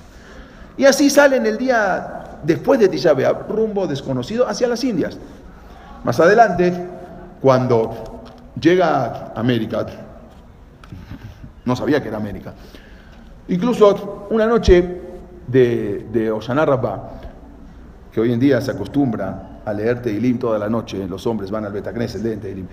[0.76, 3.12] Y así salen el día después de Tisha
[3.48, 5.18] rumbo desconocido hacia las Indias.
[6.04, 6.72] Más adelante,
[7.40, 8.22] cuando
[8.60, 9.86] llega a América,
[11.64, 12.54] no sabía que era América,
[13.48, 15.00] incluso una noche
[15.46, 16.30] de, de
[18.12, 21.64] que hoy en día se acostumbra a leer Teilim toda la noche, los hombres van
[21.64, 22.66] al Betacnes, leen Teilim.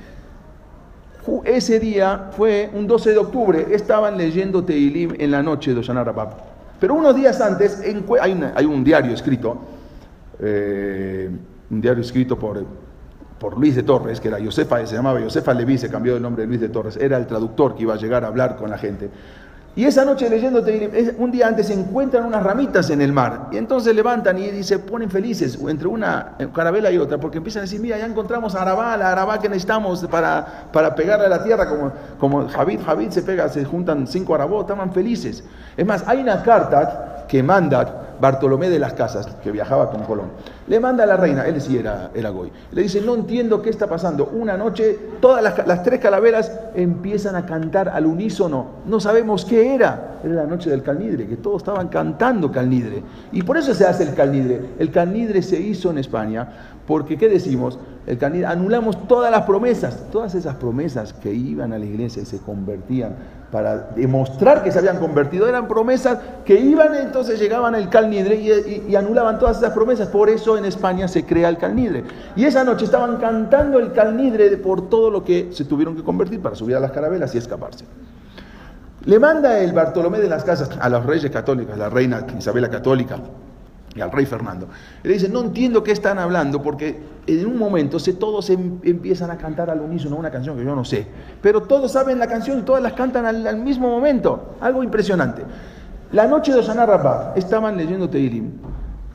[1.45, 6.05] Ese día fue un 12 de octubre, estaban leyendo Teilim en la noche de Oshana
[6.79, 9.57] Pero unos días antes hay, un diario escrito,
[10.39, 11.29] eh,
[11.71, 12.65] un diario escrito por,
[13.39, 16.43] por Luis de Torres, que era Josefa, se llamaba Josefa Leví, se cambió el nombre
[16.43, 18.77] de Luis de Torres, era el traductor que iba a llegar a hablar con la
[18.77, 19.09] gente.
[19.75, 20.63] Y esa noche leyendo
[21.17, 23.47] un día antes se encuentran unas ramitas en el mar.
[23.51, 27.63] Y entonces levantan y, se ponen felices entre una carabela y otra, porque empiezan a
[27.63, 31.67] decir, mira, ya encontramos arabá, la arabá que necesitamos para, para pegarle a la tierra,
[31.67, 35.43] como, como Javid, Javid se pega, se juntan cinco arabó, estaban felices.
[35.75, 40.27] Es más, hay una carta que manda Bartolomé de las Casas, que viajaba con Colón,
[40.67, 43.69] le manda a la reina, él sí era, era Goy, le dice, no entiendo qué
[43.69, 44.27] está pasando.
[44.27, 50.19] Una noche todas las, tres calaveras empiezan a cantar al unísono, no sabemos qué era.
[50.23, 53.03] Era la noche del calnidre, que todos estaban cantando calnidre.
[53.33, 54.61] Y por eso se hace el calnidre.
[54.79, 56.47] El calnidre se hizo en España,
[56.87, 57.77] porque, ¿qué decimos?
[58.05, 62.25] El calnidre, anulamos todas las promesas, todas esas promesas que iban a la iglesia y
[62.25, 63.15] se convertían
[63.49, 65.47] para demostrar que se habían convertido.
[65.47, 70.09] Eran promesas que iban, entonces llegaban al Calnidre y, anulaban todas esas promesas.
[70.09, 72.03] Por eso en España se crea el Calnidre.
[72.35, 76.41] Y esa noche estaban cantando el Calnidre por todo lo que se tuvieron que convertir
[76.41, 77.85] para subir a las carabelas y escaparse.
[79.05, 83.17] Le manda el Bartolomé de las Casas a los reyes católicos, la reina Isabela Católica,
[83.95, 84.67] y al rey Fernando.
[85.03, 89.31] Le dice, no entiendo qué están hablando porque en un momento se, todos em, empiezan
[89.31, 91.07] a cantar al unísono una canción que yo no sé,
[91.41, 94.55] pero todos saben la canción y todas las cantan al, mismo momento.
[94.61, 95.43] Algo impresionante.
[96.11, 98.51] La noche de Osana Rabá estaban leyendo Teilim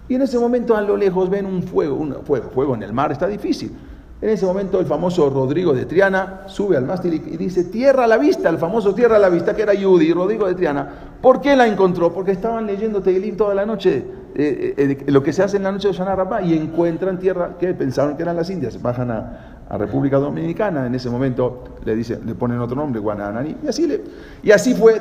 [0.09, 2.93] y en ese momento a lo lejos ven un fuego, un fuego, fuego en el
[2.93, 3.77] mar, está difícil.
[4.21, 8.07] En ese momento el famoso Rodrigo de Triana sube al mástil y dice, tierra a
[8.09, 10.89] la vista, el famoso tierra a la vista, que era Yudi, Rodrigo de Triana.
[11.23, 12.13] ¿Por qué la encontró?
[12.13, 15.73] Porque estaban leyendo Teilim toda la noche eh, eh, lo que se hace en la
[15.73, 19.55] noche de Shana Rabá y encuentran tierra que pensaron que eran las Indias, bajan a,
[19.71, 24.03] República Dominicana, en ese momento le dicen, le ponen otro nombre, Guanananí, y así,
[24.43, 24.99] y así fue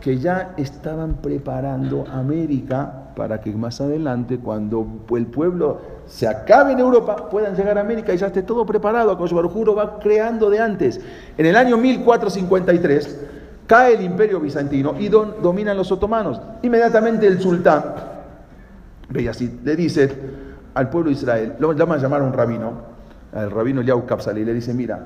[0.00, 6.80] que ya estaban preparando América para que más adelante, cuando el pueblo se acabe en
[6.80, 9.14] Europa, puedan llegar a América y ya esté todo preparado.
[9.16, 11.00] Juro va creando de antes.
[11.38, 13.20] En el año 1453
[13.66, 16.40] cae el imperio bizantino y dominan los otomanos.
[16.62, 18.09] Inmediatamente el sultán
[19.28, 20.10] así le dice
[20.74, 22.72] al pueblo de Israel, lo llama a llamar a un rabino,
[23.32, 25.00] al rabino Eliau Kapsali, y le dice, mira,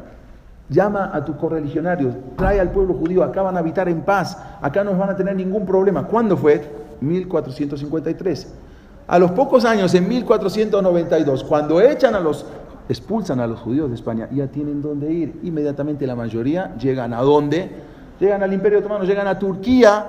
[0.69, 4.85] llama a tus correligionarios, trae al pueblo judío, acá van a habitar en paz, acá
[4.85, 6.07] no van a tener ningún problema.
[6.07, 6.63] ¿Cuándo fue?
[7.01, 8.55] 1453.
[9.07, 12.47] A los pocos años, en 1492, cuando echan a los,
[12.89, 15.41] expulsan a los judíos de España, ya tienen dónde ir.
[15.43, 17.71] Inmediatamente la mayoría llegan a dónde?
[18.19, 20.07] Llegan al Imperio Otomano, llegan a Turquía,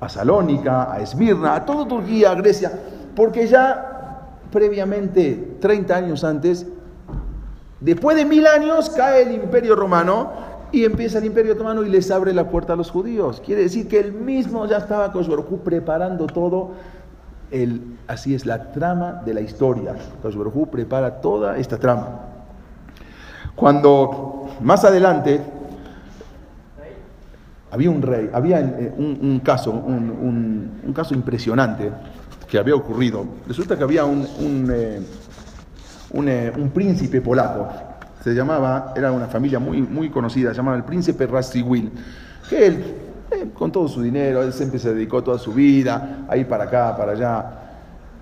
[0.00, 2.72] a Salónica, a Esmirna, a toda Turquía, a Grecia,
[3.14, 3.94] porque ya
[4.54, 6.64] previamente, 30 años antes,
[7.80, 10.30] después de mil años cae el imperio romano
[10.70, 13.42] y empieza el imperio otomano y les abre la puerta a los judíos.
[13.44, 16.70] Quiere decir que él mismo ya estaba Koshberhu preparando todo.
[17.50, 19.96] El, así es la trama de la historia.
[20.22, 22.20] Koshberhu prepara toda esta trama.
[23.56, 25.40] Cuando más adelante
[27.74, 31.90] había un rey, había eh, un, caso, un, caso impresionante
[32.48, 33.26] que había ocurrido.
[33.48, 34.24] Resulta que había un,
[34.70, 35.00] eh,
[36.12, 37.66] eh, un, príncipe polaco,
[38.22, 41.90] se llamaba, era una familia muy, muy conocida, se llamaba el príncipe Radziwill,
[42.48, 42.84] que él,
[43.52, 46.96] con todo su dinero, él siempre se dedicó toda su vida a ir para acá,
[46.96, 47.44] para allá.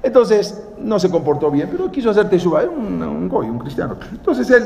[0.03, 3.99] Entonces, no se comportó bien, pero quiso hacer teshuva, era un, un goy, un cristiano.
[4.13, 4.65] Entonces él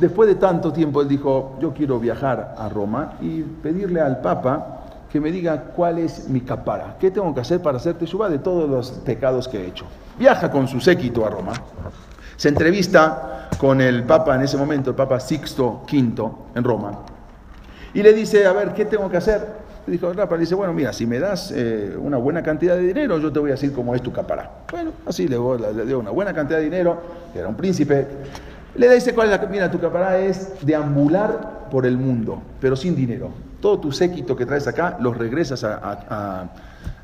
[0.00, 4.78] Después de tanto tiempo, él dijo, yo quiero viajar a Roma y pedirle al Papa
[5.12, 8.38] que me diga cuál es mi capara, qué tengo que hacer para hacer teshuva de
[8.38, 9.84] todos los pecados que he hecho.
[10.18, 11.52] Viaja con su séquito a Roma,
[12.36, 17.00] se entrevista con el Papa en ese momento, el Papa Sixto V en Roma,
[17.92, 19.60] y le dice, a ver, ¿qué tengo que hacer?
[19.86, 22.82] Le dijo, Rapa, le dice, bueno, mira, si me das eh, una buena cantidad de
[22.82, 24.62] dinero, yo te voy a decir cómo es tu capara.
[24.70, 25.36] Bueno, así le,
[25.74, 26.98] le dio una buena cantidad de dinero,
[27.34, 28.06] era un príncipe,
[28.74, 32.94] le dice cuál es la mira, tu capará es deambular por el mundo, pero sin
[32.94, 33.30] dinero.
[33.60, 36.48] Todo tu séquito que traes acá los regresas a,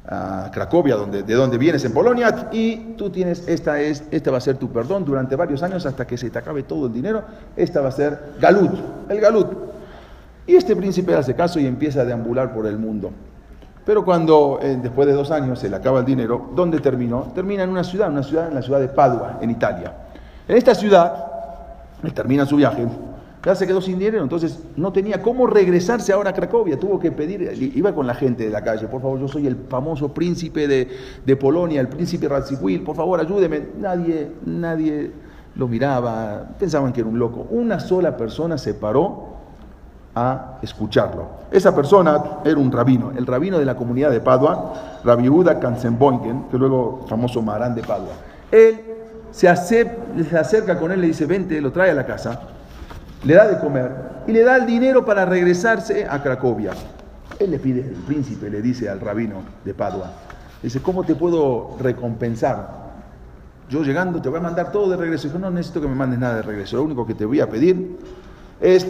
[0.09, 4.39] a Cracovia, donde, de donde vienes en Polonia, y tú tienes, esta, es, esta va
[4.39, 7.25] a ser tu perdón durante varios años hasta que se te acabe todo el dinero,
[7.57, 8.73] esta va a ser Galut,
[9.09, 9.49] el Galut.
[10.47, 13.11] Y este príncipe hace caso y empieza a deambular por el mundo.
[13.85, 17.33] Pero cuando eh, después de dos años se le acaba el dinero, ¿dónde terminó?
[17.35, 19.93] Termina en una ciudad, una ciudad en la ciudad de Padua, en Italia.
[20.47, 21.36] En esta ciudad,
[22.03, 22.87] él termina su viaje,
[23.47, 27.13] ya se quedó sin dinero, entonces no tenía cómo regresarse ahora a Cracovia, tuvo que
[27.13, 30.67] pedir, iba con la gente de la calle, por favor, yo soy el famoso príncipe
[30.67, 33.69] de, Polonia, el príncipe Radziwill, por favor, ayúdeme.
[33.79, 35.13] Nadie, nadie
[35.55, 37.47] lo miraba, pensaban que era un loco.
[37.51, 39.37] Una sola persona se paró
[40.17, 41.27] a escucharlo.
[41.51, 46.47] Esa persona era un rabino, el rabino de la comunidad de Padua, Rabbi Uda Kanzenboinken,
[46.51, 48.15] que luego famoso Marán de Padua.
[48.51, 48.81] Él
[49.31, 52.41] se, acerca con él, le dice, vente, lo trae a la casa
[53.27, 53.91] le da de comer
[54.27, 56.73] y le da el dinero para regresarse a Cracovia.
[57.39, 60.13] Él le pide, el príncipe le dice al rabino de Padua,
[60.63, 62.87] dice, ¿cómo te puedo recompensar?
[63.69, 65.27] Yo llegando te voy a mandar todo de regreso.
[65.27, 66.77] Dijo, no necesito que me mandes nada de regreso.
[66.77, 67.99] Lo único que te voy a pedir
[68.61, 68.87] es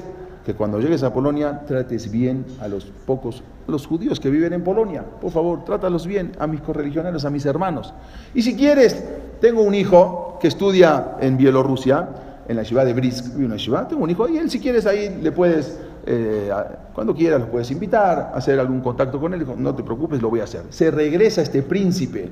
[0.46, 4.62] que cuando llegues a Polonia trates bien a los pocos, los judíos que viven en
[4.62, 5.02] Polonia.
[5.20, 7.92] Por favor, trátalos bien a mis correligionarios, a mis hermanos.
[8.32, 9.02] Y si quieres,
[9.40, 12.08] tengo un hijo que estudia en Bielorrusia
[12.46, 15.18] en la ciudad de Brisk, una ciudad, tengo un hijo y él si quieres ahí
[15.20, 16.48] le puedes, eh,
[16.94, 20.38] cuando quieras lo puedes invitar, hacer algún contacto con él, no te preocupes, lo voy
[20.38, 20.62] a hacer.
[20.70, 22.30] Se regresa este príncipe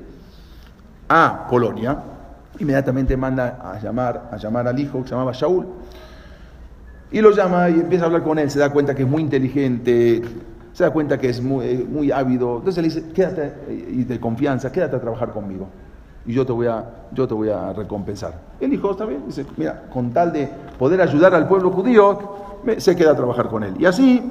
[1.09, 2.01] a Polonia,
[2.59, 5.65] inmediatamente manda a llamar, a llamar al hijo que se llamaba Shaul,
[7.15, 9.21] y lo llama y empieza a hablar con él, se da cuenta que es muy
[9.21, 10.21] inteligente,
[10.73, 13.53] se da cuenta que es muy, eh, muy ávido, entonces le dice, quédate,
[13.89, 15.69] y de confianza, quédate a trabajar conmigo
[16.25, 18.33] y yo te voy a, yo te voy a recompensar.
[18.59, 22.19] El hijo está bien, dice, mira, con tal de poder ayudar al pueblo judío,
[22.79, 23.75] se queda a trabajar con él.
[23.79, 24.21] Y así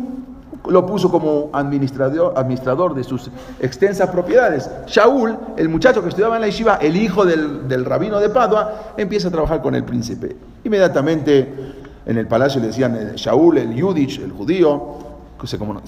[0.68, 4.70] lo puso como administrador, administrador de sus extensas propiedades.
[4.86, 9.28] Shaul, el muchacho que estudiaba en la yeshiva, el hijo del, rabino de Padua, empieza
[9.28, 10.36] a trabajar con el príncipe.
[10.64, 15.14] Inmediatamente en el palacio le decían eh, Shaul, el Yudich, el judío,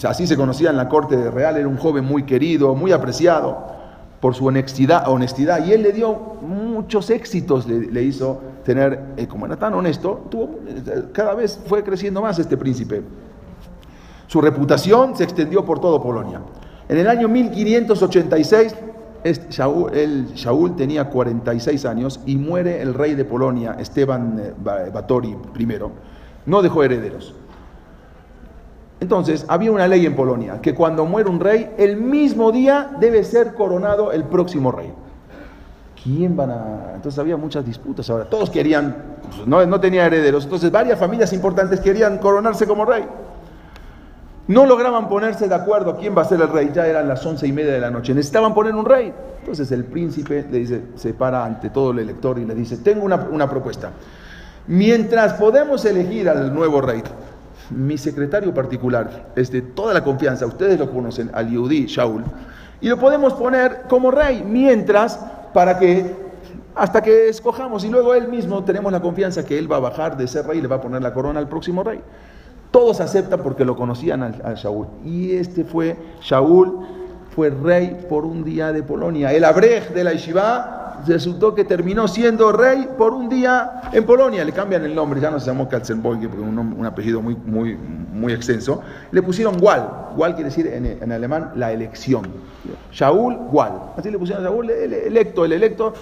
[0.05, 3.75] así se conocía en la corte real, era un joven muy querido, muy apreciado
[4.21, 9.47] por su honestidad, honestidad y él le dio muchos éxitos, le, hizo tener, eh, como
[9.47, 10.59] era tan honesto, tuvo,
[11.13, 13.03] cada vez fue creciendo más este príncipe.
[14.27, 16.41] Su reputación se extendió por todo Polonia.
[16.89, 18.75] En el año 1586,
[19.33, 25.37] Shaul, el, Shaul tenía 46 años y muere el rey de Polonia, Esteban eh, Batory
[25.59, 25.69] I.
[26.47, 27.35] No dejó herederos.
[29.01, 33.25] Entonces, había una ley en Polonia que cuando muere un rey, el mismo día debe
[33.25, 34.93] ser coronado el próximo rey.
[36.03, 36.93] ¿Quién van a.?
[36.95, 38.25] Entonces había muchas disputas ahora.
[38.25, 40.45] Todos querían, pues, no, no tenía herederos.
[40.45, 43.05] Entonces, varias familias importantes querían coronarse como rey.
[44.49, 46.71] No lograban ponerse de acuerdo quién va a ser el rey.
[46.73, 48.15] Ya eran las once y media de la noche.
[48.15, 49.13] Necesitaban poner un rey.
[49.41, 53.05] Entonces el príncipe le dice, se para ante todo el elector y le dice: Tengo
[53.05, 53.91] una, una propuesta.
[54.69, 57.03] Mientras podemos elegir al nuevo rey,
[57.71, 62.25] mi secretario particular es de toda la confianza, ustedes lo conocen, al Yehudi Shaul,
[62.81, 65.21] y lo podemos poner como rey, mientras,
[65.53, 66.15] para que,
[66.75, 70.17] hasta que escojamos, y luego él mismo tenemos la confianza que él va a bajar
[70.17, 72.01] de ser rey y le va a poner la corona al próximo rey.
[72.77, 74.87] Todos aceptan porque lo conocían al, Shaul.
[75.03, 76.81] Y este fue, Shaul
[77.35, 79.33] fue rey por un día de Polonia.
[79.33, 84.45] El Abrej de la Yeshiva resultó que terminó siendo rey por un día en Polonia.
[84.45, 87.77] Le cambian el nombre, ya no se llamó Katzenboige porque es un, apellido muy, muy,
[87.77, 88.83] muy extenso.
[89.11, 90.11] Le pusieron Wal.
[90.15, 92.27] Wal quiere decir en, alemán la elección.
[92.93, 93.73] Shaul Wal.
[93.97, 95.95] Así le pusieron a Shaul el electo, el electo,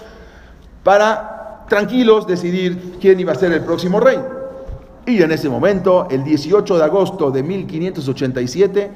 [0.82, 4.18] para tranquilos decidir quién iba a ser el próximo rey.
[5.06, 8.90] Y en ese momento, el 18 de agosto de 1587,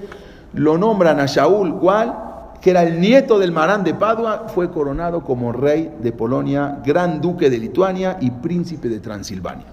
[0.55, 2.29] lo nombran a Shaul Wal
[2.61, 7.21] que era el nieto del Marán de Padua, fue coronado como rey de Polonia, gran
[7.21, 9.67] duque de Lituania y príncipe de Transilvania.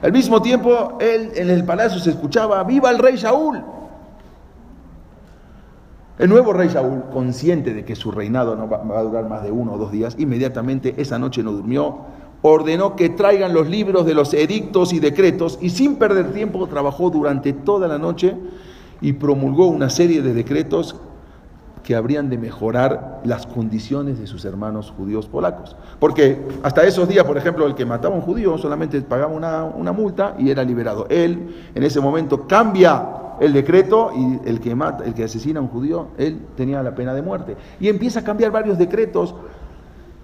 [0.00, 3.62] Al mismo tiempo, él en el palacio se escuchaba, ¡Viva el rey Saúl!
[6.18, 9.50] El nuevo rey Saúl, consciente de que su reinado no va, a durar más de
[9.50, 11.98] uno o dos días, inmediatamente esa noche no durmió,
[12.42, 17.08] ordenó que traigan los libros de los edictos y decretos y sin perder tiempo trabajó
[17.08, 18.36] durante toda la noche
[19.00, 20.96] y promulgó una serie de decretos
[21.82, 25.76] que habrían de mejorar las condiciones de sus hermanos judíos polacos.
[25.98, 29.92] Porque hasta esos días, por ejemplo, el que mataba a un judío solamente pagaba una,
[29.92, 31.06] multa y era liberado.
[31.08, 33.04] Él en ese momento cambia
[33.40, 36.94] el decreto y el que mata, el que asesina a un judío, él tenía la
[36.94, 37.56] pena de muerte.
[37.80, 39.34] Y empieza a cambiar varios decretos.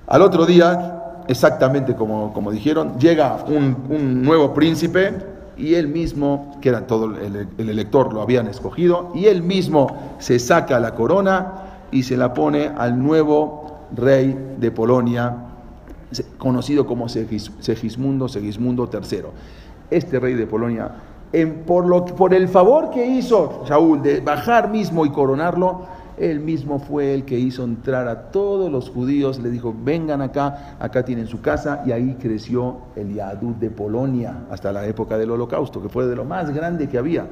[0.07, 0.98] Al otro día,
[1.29, 5.13] exactamente como, como dijeron, llega un, un nuevo príncipe
[5.59, 10.39] y él mismo, que era todo el, elector, lo habían escogido, y él mismo se
[10.39, 15.37] saca la corona y se la pone al nuevo rey de Polonia,
[16.39, 19.23] conocido como Segismundo, Segismundo III.
[19.91, 20.93] Este rey de Polonia,
[21.67, 26.79] por, lo, por el favor que hizo Saúl de bajar mismo y coronarlo, él mismo
[26.79, 31.27] fue el que hizo entrar a todos los judíos, le dijo, vengan acá, acá tienen
[31.27, 35.89] su casa, y ahí creció el Yadut de Polonia hasta la época del holocausto, que
[35.89, 37.27] fue de lo más grande que había.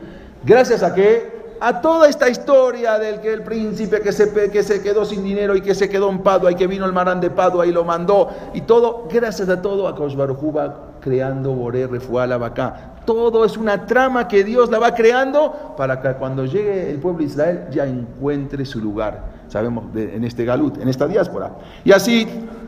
[0.44, 4.82] Gracias a que a toda esta historia del que el príncipe que se, que se
[4.82, 7.30] quedó sin dinero y que se quedó en Padua y que vino el marán de
[7.30, 12.96] Padua y lo mandó y todo, gracias a todo, a Barujuba creando Boré, Refuala, Bacá.
[13.06, 17.20] Todo es una trama que Dios la va creando para que cuando llegue el pueblo
[17.20, 19.36] de Israel ya encuentre su lugar.
[19.46, 21.52] Sabemos en este galut, en esta diáspora.
[21.84, 22.26] Y así,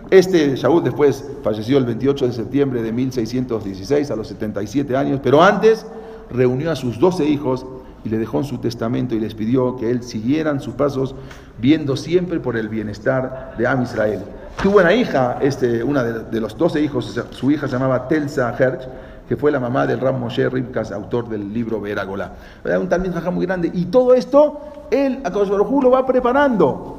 [0.09, 5.43] este Shaul después falleció el 28 de septiembre de 1616 a los 77 años, pero
[5.43, 5.85] antes
[6.31, 7.67] reunió a sus 12 hijos
[8.05, 11.17] y le dejó en su testamento y les pidió que él siguieran sus pasos,
[11.59, 14.21] viendo siempre por el bienestar de Am Israel.
[14.63, 18.89] Tuvo una hija, este, una de, los 12 hijos, su hija se llamaba Telsa Herch,
[19.29, 22.33] que fue la mamá del Ram Moshe Ribkas, autor del libro Veragolá.
[22.65, 23.71] Era un también muy grande.
[23.73, 26.99] Y todo esto, él, a lo va preparando.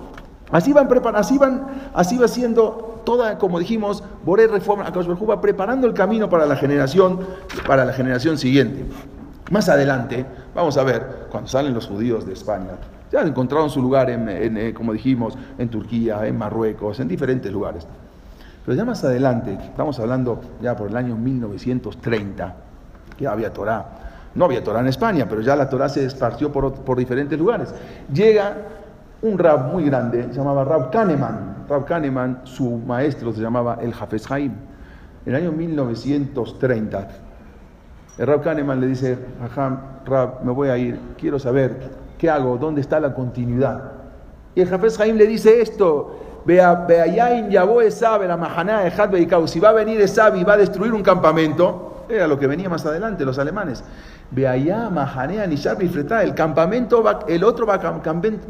[0.52, 5.86] Así van, así van, así va siendo toda, como dijimos, Boré Reforma, a va preparando
[5.86, 7.19] el camino para la generación,
[7.67, 8.86] para la generación siguiente.
[9.52, 12.78] Más adelante, vamos a ver, cuando salen los judíos de España,
[13.12, 17.86] ya encontraron su lugar, en, eh, como dijimos, en Turquía, en Marruecos, en diferentes lugares.
[18.65, 22.56] Pero ya más adelante, estamos hablando ya por el año 1930,
[23.17, 23.86] que había Torah.
[24.36, 27.74] No había Torah en España, pero ya la Torah se esparció por, por diferentes lugares.
[28.13, 28.58] Llega
[29.22, 31.65] un rab muy grande, se llamaba Rab Kahneman.
[31.67, 34.54] Rab Kahneman, su maestro se llamaba el Hafez Haim.
[35.26, 37.08] En el año 1930,
[38.19, 42.58] el Rab Kahneman le dice, Raham, Rab, me voy a ir, quiero saber qué hago,
[42.58, 43.94] dónde está la continuidad.
[44.54, 46.18] Y el Hafez Haim le dice esto,
[49.48, 52.70] si va a venir Esab y va a destruir un campamento, era lo que venía
[52.70, 53.84] más adelante, los alemanes.
[54.36, 57.68] El campamento va, el otro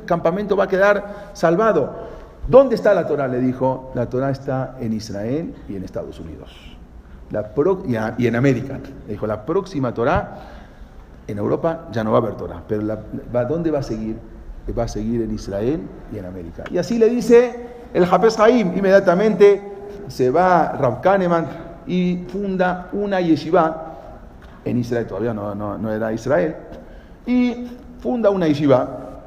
[0.05, 2.19] campamento va a quedar salvado.
[2.47, 3.27] ¿Dónde está la Torah?
[3.27, 6.51] Le dijo, la Torah está en Israel y en Estados Unidos.
[7.31, 7.51] La
[8.17, 8.79] y, en América.
[9.05, 10.58] Le dijo, la próxima Torah,
[11.29, 14.17] en Europa ya no va a haber Torah, pero la, ¿dónde va a seguir?
[14.77, 15.81] Va a seguir en Israel
[16.13, 16.63] y en América.
[16.71, 19.61] Y así le dice el Hafez Haim inmediatamente
[20.07, 21.47] se va Rav Kahneman
[21.87, 23.85] y funda una yeshiva
[24.65, 26.55] en Israel, todavía no, no, era Israel,
[27.25, 27.67] y
[27.99, 29.21] funda una yeshiva,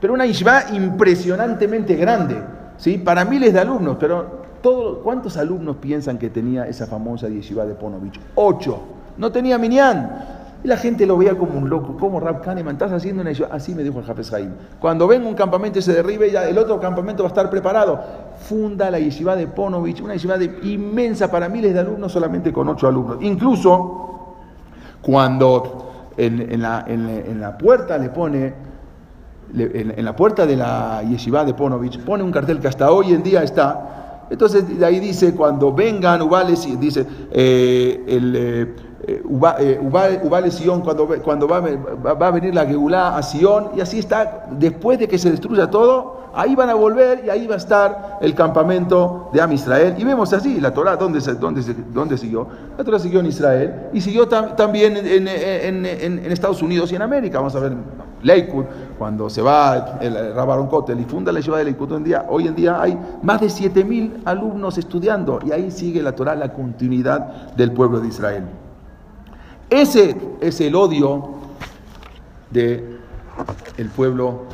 [0.00, 2.42] pero una yeshiva impresionantemente grande,
[2.76, 2.98] ¿sí?
[2.98, 7.74] para miles de alumnos, pero todo, ¿cuántos alumnos piensan que tenía esa famosa yeshiva de
[7.74, 8.20] Ponovich?
[8.34, 8.80] Ocho.
[9.16, 10.37] No tenía minyan.
[10.62, 11.96] Y la gente lo veía como un loco.
[11.98, 14.50] ¿Cómo Rab Kahneman estás haciendo una Así me dijo el Jafes Haim.
[14.80, 18.00] Cuando venga un campamento y se derribe, ya el otro campamento va a estar preparado.
[18.40, 22.88] Funda la yeshiva de Ponovich, una yeshiva inmensa para miles de alumnos, solamente con ocho
[22.88, 23.18] alumnos.
[23.20, 24.34] Incluso
[25.00, 28.52] cuando en, la, puerta le pone,
[29.54, 33.22] en, la puerta de la yeshiva de Ponovich, pone un cartel que hasta hoy en
[33.22, 34.26] día está.
[34.28, 38.34] Entonces de ahí dice, cuando vengan Ubales, dice, eh, el...
[38.36, 38.74] Eh,
[39.08, 44.98] eh, Ubale Sion, cuando, va, a venir la Geulá a Sion, y así está, después
[44.98, 48.34] de que se destruya todo, ahí van a volver y ahí va a estar el
[48.34, 49.94] campamento de Am Israel.
[49.96, 52.46] Y vemos así, la Torah, ¿dónde, dónde, dónde siguió?
[52.76, 55.26] La Torah siguió en Israel y siguió también en,
[56.30, 57.38] Estados Unidos y en América.
[57.38, 57.72] Vamos a ver
[58.22, 58.64] Lakewood,
[58.98, 62.26] cuando se va el Rabaron Kotel y funda la ciudad de Lakewood, hoy en día,
[62.28, 66.52] hoy en día hay más de 7.000 alumnos estudiando y ahí sigue la Torah, la
[66.52, 68.44] continuidad del pueblo de Israel.
[69.70, 71.34] Ese es el odio
[72.50, 72.98] del
[73.76, 74.44] el pueblo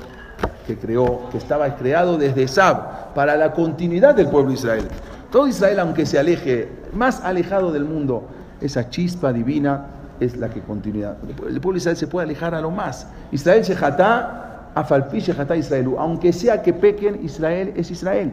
[0.67, 4.89] que creó, que estaba creado desde Sab, para la continuidad del pueblo de Israel.
[5.31, 8.25] Todo Israel, aunque se aleje, más alejado del mundo,
[8.61, 9.87] esa chispa divina
[10.19, 11.17] es la que continúa.
[11.29, 13.07] El pueblo de Israel se puede alejar a lo más.
[13.31, 15.95] Israel se jatá, afalpi se jatá Israel.
[15.99, 18.33] Aunque sea que pequen, Israel es Israel.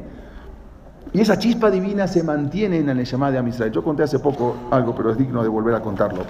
[1.13, 3.71] Y esa chispa divina se mantiene en el llamado de Israel.
[3.71, 6.23] Yo conté hace poco algo, pero es digno de volver a contarlo.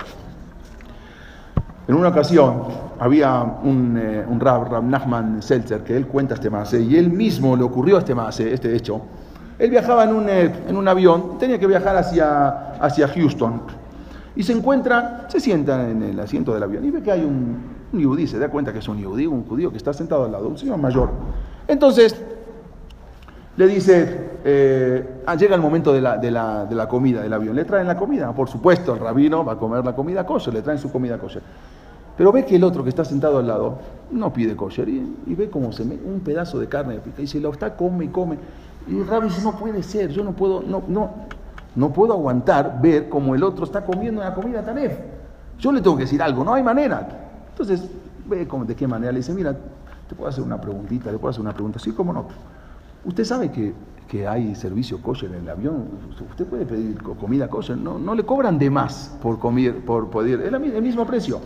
[1.88, 2.63] En una ocasión
[3.00, 7.12] había un, eh, un rab, Rab Nachman Seltzer, que él cuenta este mase, y él
[7.12, 9.01] mismo le ocurrió este mase, este hecho.
[9.58, 13.62] Él viajaba en un, eh, en un avión, tenía que viajar hacia, hacia Houston,
[14.36, 17.58] y se encuentra, se sienta en el asiento del avión y ve que hay un,
[17.91, 20.47] un se da cuenta que es un yudí, un judío que está sentado al lado,
[20.47, 21.10] un señor mayor.
[21.68, 22.16] Entonces,
[23.58, 27.34] le dice, eh, ah, llega el momento de la, de, la, de la, comida del
[27.34, 30.53] avión, le traen la comida, por supuesto, el rabino va a comer la comida kosher,
[30.53, 31.41] le traen su comida kosher.
[32.22, 33.80] Pero ve que el otro que está sentado al lado
[34.11, 37.49] no pide kosher y, ve como se me, un pedazo de carne y se lo
[37.49, 38.38] está come y come.
[38.88, 41.09] Y el rabbi dice, no puede ser, yo no puedo, no, no,
[41.74, 45.03] no puedo aguantar ver como el otro está comiendo una comida tan F.
[45.57, 47.07] Yo le tengo que decir algo, no hay manera.
[47.49, 47.89] Entonces,
[48.28, 49.11] ve de qué manera.
[49.11, 49.57] Le dice, mira,
[50.07, 51.80] te puedo hacer una preguntita, le puedo hacer una pregunta.
[51.80, 52.28] Sí, cómo no.
[53.03, 53.74] Usted sabe que,
[54.07, 55.88] que hay servicio kosher en el avión.
[56.30, 57.80] Usted puede pedir comida kosher.
[57.80, 60.41] No, no le cobran de más por comer, por poder.
[60.41, 61.41] Es el mismo precio.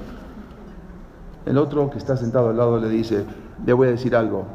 [1.46, 3.24] El otro que está sentado al lado le dice,
[3.66, 4.46] le voy a decir algo.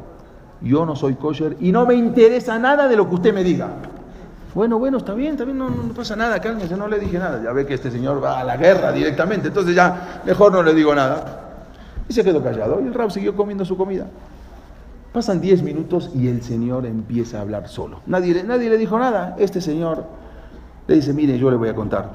[0.61, 3.69] Yo no soy kosher y no me interesa nada de lo que usted me diga.
[4.53, 7.41] Bueno, bueno, está bien, está bien, no, pasa nada, cálmese, no le dije nada.
[7.41, 10.73] Ya ve que este señor va a la guerra directamente, entonces ya mejor no le
[10.73, 11.39] digo nada.
[12.09, 14.07] Y se quedó callado y el rab siguió comiendo su comida.
[15.13, 18.01] Pasan 10 minutos y el señor empieza a hablar solo.
[18.05, 19.35] Nadie, nadie le dijo nada.
[19.39, 20.03] Este señor
[20.87, 22.11] le dice, mire, yo le voy a contar.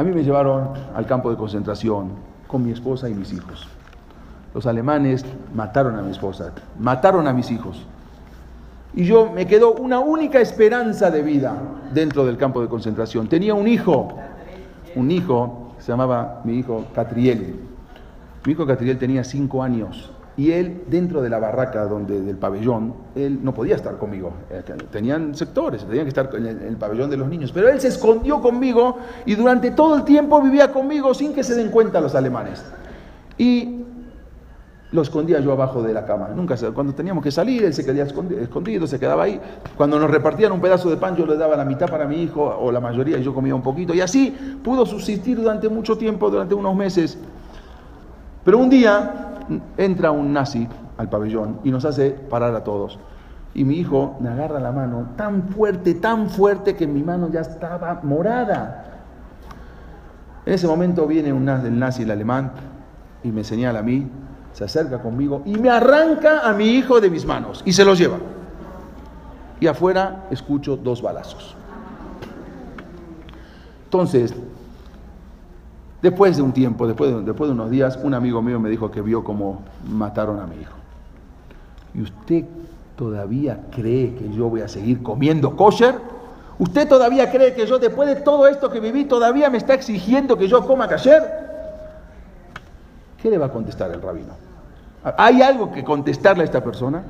[0.00, 2.12] A mí me llevaron al campo de concentración
[2.46, 3.68] con mi esposa y mis hijos.
[4.54, 7.84] Los alemanes mataron a mi esposa, mataron a mis hijos.
[8.94, 11.54] Y yo me quedó una única esperanza de vida
[11.92, 13.28] dentro del campo de concentración.
[13.28, 14.14] Tenía un hijo,
[14.96, 17.60] un hijo, se llamaba mi hijo Catriel.
[18.46, 22.94] Mi hijo Catriel tenía cinco años y él dentro de la barraca donde del pabellón,
[23.14, 24.32] él no podía estar conmigo.
[24.50, 27.52] Eh, tenían sectores, tenían que estar en el, pabellón de los niños.
[27.52, 31.54] Pero él se escondió conmigo y durante todo el tiempo vivía conmigo sin que se
[31.54, 32.64] den cuenta los alemanes.
[33.36, 33.84] Y
[34.92, 36.30] lo escondía yo abajo de la cama.
[36.34, 38.08] Nunca cuando teníamos que salir, él se quedaba
[38.40, 39.40] escondido, se quedaba ahí.
[39.76, 42.42] Cuando nos repartían un pedazo de pan, yo le daba la mitad para mi hijo,
[42.42, 43.94] o la mayoría, y yo comía un poquito.
[43.94, 47.18] Y así pudo subsistir durante mucho tiempo, durante unos meses.
[48.44, 49.29] Pero un día
[49.76, 52.98] entra un nazi al pabellón y nos hace parar a todos.
[53.54, 57.40] Y mi hijo me agarra la mano tan fuerte, tan fuerte, que mi mano ya
[57.40, 58.84] estaba morada.
[60.46, 62.52] En ese momento viene un nazi, el nazi, el alemán,
[63.22, 64.08] y me señala a mí,
[64.52, 67.98] se acerca conmigo y me arranca a mi hijo de mis manos y se los
[67.98, 68.18] lleva.
[69.60, 71.54] Y afuera escucho dos balazos.
[73.84, 74.34] Entonces,
[76.02, 78.90] después de un tiempo, después de, después de unos días, un amigo mío me dijo
[78.90, 80.74] que vio cómo mataron a mi hijo.
[81.94, 82.44] ¿Y usted
[82.96, 85.94] todavía cree que yo voy a seguir comiendo kosher?
[86.58, 90.36] ¿Usted todavía cree que yo, después de todo esto que viví, todavía me está exigiendo
[90.36, 91.22] que yo coma kosher?
[93.20, 94.34] ¿Qué le va a contestar el rabino?
[95.16, 97.02] ¿Hay algo que contestarle a esta persona?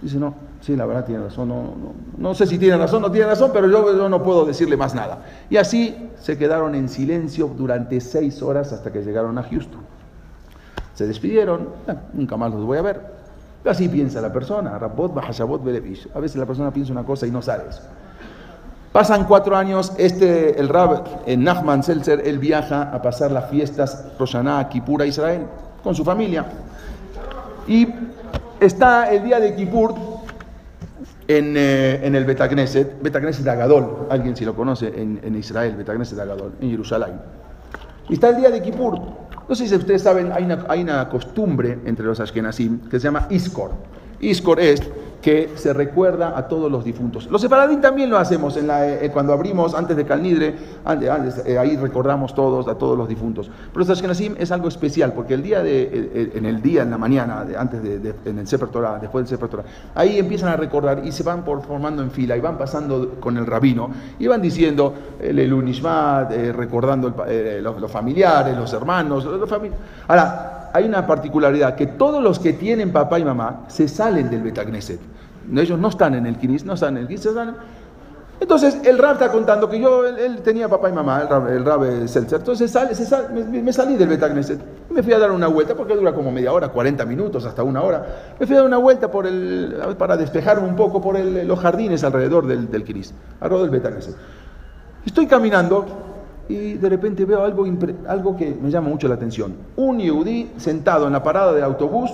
[0.00, 1.74] Dice, no, sí, la verdad tiene razón, no,
[2.16, 5.24] no, sé si tiene razón no tiene razón, pero yo, no puedo decirle más nada.
[5.50, 9.80] Y así se quedaron en silencio durante seis horas hasta que llegaron a Houston.
[10.94, 13.18] Se despidieron, ah, nunca más los voy a ver.
[13.64, 17.82] Así piensa la persona, A veces la persona piensa una cosa y no sabe eso.
[18.92, 24.06] Pasan cuatro años, este, el Rab, en Nachman Seltzer, él viaja a pasar las fiestas
[24.18, 25.42] Roshaná, Kippur a Israel
[25.82, 26.46] con su familia.
[27.66, 27.86] Y
[28.60, 29.94] está el día de Kippur
[31.26, 35.76] en, eh, en el Betagneset, Betagneset de Agadol, alguien si lo conoce en, en Israel,
[35.76, 37.20] Betagneset de Agadol, en Jerusalén.
[38.08, 38.98] Y está el día de Kippur.
[39.48, 43.04] No sé si ustedes saben, hay una, hay una costumbre entre los Ashkenazim que se
[43.04, 43.72] llama Iskor.
[44.20, 44.82] Iskor es
[45.22, 47.26] que se recuerda a todos los difuntos.
[47.26, 50.54] Los separadín también lo hacemos en la, eh, cuando abrimos antes de Calnidre,
[50.84, 53.50] antes, eh, ahí recordamos todos a todos los difuntos.
[53.72, 56.90] Pero los Ashkenazim es algo especial, porque el día de, eh, en el día, en
[56.90, 59.64] la mañana, antes de, en el Sefer Torah, después del Sefer Torah,
[59.94, 63.36] ahí empiezan a recordar y se van por, formando en fila y van pasando con
[63.36, 67.12] el rabino y van diciendo el Elunishmat, recordando
[67.60, 70.57] los, familiares, los hermanos, los familiares.
[70.72, 75.00] Hay una particularidad, que todos los que tienen papá y mamá se salen del Betagneset.
[75.56, 77.28] Ellos no están en el Kinis, no están en el Kinis,
[78.40, 82.08] Entonces el Rab está contando que yo, él, tenía papá y mamá, el Rab, el
[82.08, 82.40] Seltzer.
[82.40, 82.90] Entonces sale,
[83.62, 84.60] me, salí del Betagneset.
[84.90, 87.82] Me fui a dar una vuelta, porque dura como media hora, 40 minutos, hasta una
[87.82, 88.06] hora.
[88.38, 92.04] Me fui a dar una vuelta por el, para despejarme un poco por los jardines
[92.04, 94.16] alrededor del, del Kinis, alrededor del Betagneset.
[95.06, 95.86] Estoy caminando
[96.48, 97.66] y de repente veo algo,
[98.08, 99.54] algo que me llama mucho la atención.
[99.76, 102.10] Un yudí sentado en la parada del autobús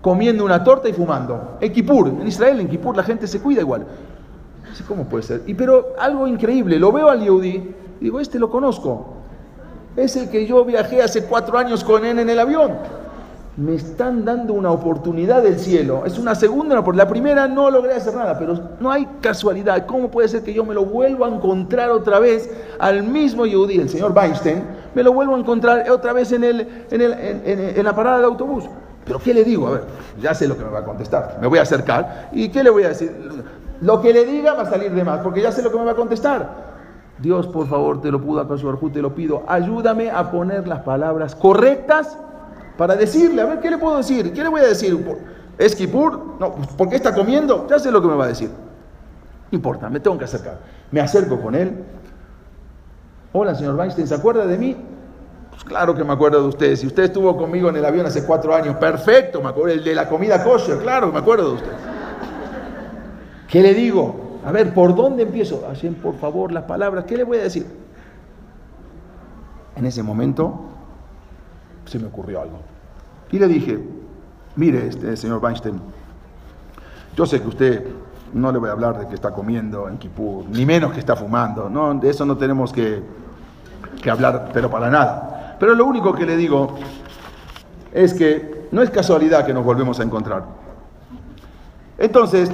[0.00, 1.58] comiendo una torta y fumando.
[1.60, 3.86] En Kipur, en Israel, en Kipur la gente se cuida igual.
[4.88, 5.42] ¿Cómo puede ser?
[5.46, 9.14] Y pero algo increíble, lo veo al yudí digo, este lo conozco.
[9.96, 12.72] Es el que yo viajé hace cuatro años con él en el avión
[13.60, 16.04] me están dando una oportunidad del cielo.
[16.06, 19.84] Es una segunda, por la primera no logré hacer nada, pero no hay casualidad.
[19.84, 23.78] ¿Cómo puede ser que yo me lo vuelva a encontrar otra vez al mismo Yehudi,
[23.78, 27.12] el señor Weinstein, me lo vuelvo a encontrar otra vez en, el, en, el,
[27.76, 28.64] en, la parada del autobús?
[29.04, 29.66] Pero ¿qué le digo?
[29.66, 29.82] A ver,
[30.22, 31.36] ya sé lo que me va a contestar.
[31.38, 32.30] Me voy a acercar.
[32.32, 33.14] ¿Y qué le voy a decir?
[33.82, 35.84] Lo que le diga va a salir de más, porque ya sé lo que me
[35.84, 36.70] va a contestar.
[37.18, 38.54] Dios, por favor, te lo pudo acá,
[38.90, 42.16] te lo pido, ayúdame a poner las palabras correctas
[42.80, 44.32] para decirle, a ver, ¿qué le puedo decir?
[44.32, 44.98] ¿Qué le voy a decir?
[45.58, 46.36] ¿Es Kipur?
[46.40, 47.66] No, ¿por qué está comiendo?
[47.68, 48.48] Ya sé lo que me va a decir.
[48.48, 50.60] No importa, me tengo que acercar.
[50.90, 51.84] Me acerco con él.
[53.34, 54.78] Hola, señor Weinstein, ¿se acuerda de mí?
[55.50, 56.74] Pues claro que me acuerdo de usted.
[56.74, 59.74] Si usted estuvo conmigo en el avión hace cuatro años, perfecto, me acuerdo.
[59.74, 61.72] El de la comida kosher, claro me acuerdo de usted.
[63.46, 64.38] ¿Qué le digo?
[64.42, 65.64] A ver, ¿por dónde empiezo?
[65.68, 67.66] Hashem, por favor, las palabras, ¿qué le voy a decir?
[69.76, 70.69] En ese momento
[71.90, 72.60] se me ocurrió algo.
[73.32, 73.78] Y le dije,
[74.54, 75.80] mire, este señor Weinstein,
[77.16, 77.84] yo sé que usted
[78.32, 81.16] no le voy a hablar de que está comiendo en Kipur, ni menos que está
[81.16, 83.02] fumando, no, de eso no tenemos que,
[84.00, 85.56] que hablar, pero para nada.
[85.58, 86.76] Pero lo único que le digo
[87.92, 90.44] es que no es casualidad que nos volvemos a encontrar.
[91.98, 92.52] Entonces,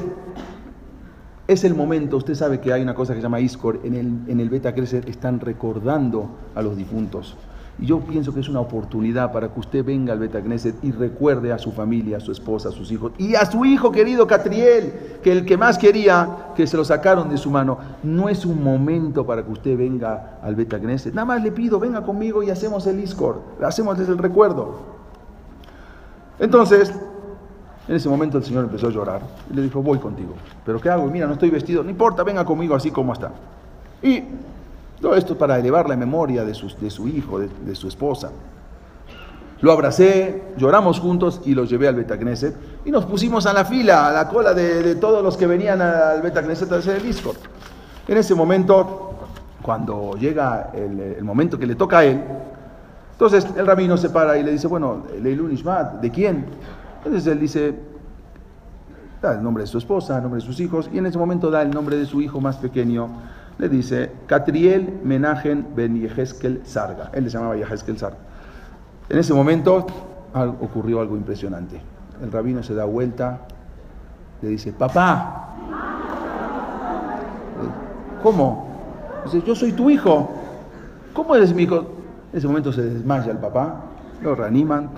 [1.46, 4.30] es el momento, usted sabe que hay una cosa que se llama ISCOR, en el,
[4.32, 7.36] en el Beta Crecer están recordando a los difuntos.
[7.78, 10.92] Y yo pienso que es una oportunidad para que usted venga al Beta Knesset y
[10.92, 14.26] recuerde a su familia, a su esposa, a sus hijos y a su hijo querido
[14.26, 17.78] Catriel, que el que más quería, que se lo sacaron de su mano.
[18.02, 21.12] No es un momento para que usted venga al Beta Knesset.
[21.12, 24.96] Nada más le pido, venga conmigo y hacemos el ISCOR, hacemos el recuerdo.
[26.38, 26.94] Entonces,
[27.88, 29.20] en ese momento el Señor empezó a llorar
[29.50, 30.32] y le dijo, voy contigo.
[30.64, 31.06] ¿Pero qué hago?
[31.08, 33.32] Mira, no estoy vestido, no importa, venga conmigo así como está.
[34.02, 34.22] Y
[35.00, 38.30] todo esto para elevar la memoria de su, de su hijo, de, su esposa.
[39.60, 44.08] Lo abracé, lloramos juntos y lo llevé al Betacneset y nos pusimos a la fila,
[44.08, 47.36] a la cola de, todos los que venían al Betacneset a hacer el Discord.
[48.08, 49.14] En ese momento,
[49.62, 52.22] cuando llega el, momento que le toca a él,
[53.12, 56.46] entonces el rabino se para y le dice, bueno, Leilun Ishmat, ¿de quién?
[56.98, 57.74] Entonces él dice,
[59.22, 61.50] da el nombre de su esposa, el nombre de sus hijos, y en ese momento
[61.50, 63.08] da el nombre de su hijo más pequeño,
[63.58, 67.10] le dice Catriel Menajen Ben Yeheskel Sarga.
[67.12, 68.18] Él le llamaba Yeheskel Sarga.
[69.08, 69.86] En ese momento
[70.60, 71.80] ocurrió algo impresionante.
[72.22, 73.40] El rabino se da vuelta,
[74.42, 75.54] le dice, papá,
[78.22, 78.68] ¿cómo?
[79.24, 80.30] Dice, yo soy tu hijo.
[81.14, 81.76] ¿Cómo eres mi hijo?
[82.32, 83.82] En ese momento se desmaya el papá,
[84.22, 84.90] lo reaniman.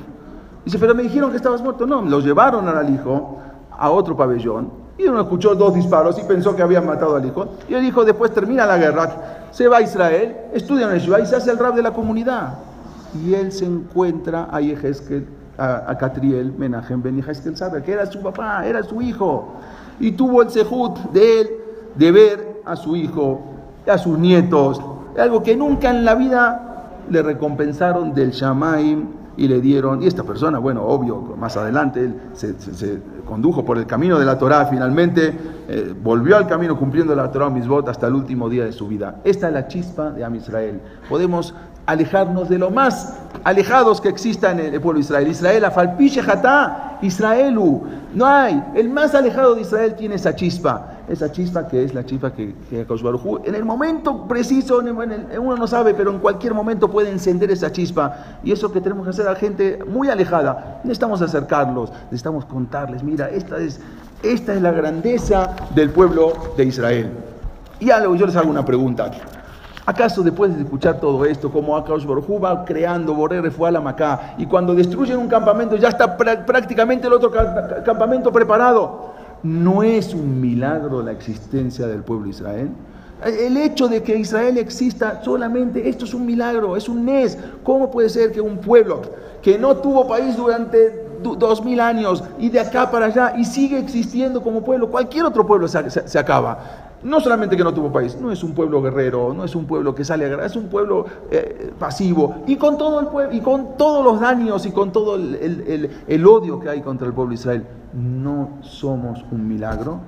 [0.65, 1.87] Dice, pero me dijeron que estabas muerto.
[1.87, 3.39] No, lo llevaron al hijo
[3.71, 7.47] a otro pabellón y uno escuchó dos disparos y pensó que habían matado al hijo.
[7.69, 11.27] Y el hijo después termina la guerra, se va a Israel, estudia en Yeshiva y
[11.27, 12.59] se hace el rab de la comunidad.
[13.25, 14.59] Y él se encuentra a
[15.61, 17.25] a, a Catriel Menajem Ben
[17.57, 19.55] sabe que era su papá, era su hijo.
[20.01, 21.51] Y tuvo el sejut de él
[21.95, 23.41] de ver a su hijo,
[23.87, 24.81] a sus nietos,
[25.19, 29.07] algo que nunca en la vida le recompensaron del Shamaim
[29.39, 33.87] y le dieron, y esta persona, bueno, obvio, más adelante él se, condujo por el
[33.87, 35.33] camino de la Torah, finalmente
[35.69, 39.21] eh, volvió al camino cumpliendo la Torah misbot hasta el último día de su vida.
[39.23, 40.81] Esta es la chispa de Am Israel.
[41.09, 41.55] Podemos
[41.87, 45.29] alejarnos de lo más alejados que exista en el pueblo de Israel.
[45.29, 47.83] Israel, afalpiche jatá, Israelu.
[48.15, 48.63] No hay.
[48.75, 50.98] El más alejado de Israel tiene esa chispa.
[51.09, 52.87] Esa chispa que es la chispa que, que
[53.45, 58.39] en el momento preciso, uno no sabe, pero en cualquier momento puede encender esa chispa.
[58.45, 60.81] Y eso que tenemos que hacer a gente muy alejada.
[60.85, 63.81] Necesitamos acercarlos, necesitamos contarles, mira, esta es,
[64.23, 67.11] esta es la grandeza del pueblo de Israel.
[67.81, 69.11] Y algo, yo les hago una pregunta.
[69.87, 73.81] ¿Acaso después de escuchar todo esto, como Akash Baruj va creando Borre fue a la
[73.81, 77.31] Macá, y cuando destruyen un campamento ya está prácticamente el otro
[77.83, 79.17] campamento preparado?
[79.43, 82.71] ¿No es un milagro la existencia del pueblo Israel?
[83.25, 87.39] El hecho de que Israel exista solamente, esto es un milagro, es un NES.
[87.65, 89.03] ¿Cómo puede ser que un pueblo
[89.43, 93.79] que no tuvo país durante dos mil años y de acá para allá y sigue
[93.79, 96.88] existiendo como pueblo, cualquier otro pueblo se acaba?
[97.03, 99.95] No solamente que no tuvo país, no es un pueblo guerrero, no es un pueblo
[99.95, 103.41] que sale a guerra, es un pueblo eh, pasivo y con todo el pueblo y
[103.41, 107.35] con todos los daños y con todo el, odio que hay contra el pueblo de
[107.37, 107.67] Israel.
[107.93, 110.01] No somos un milagro,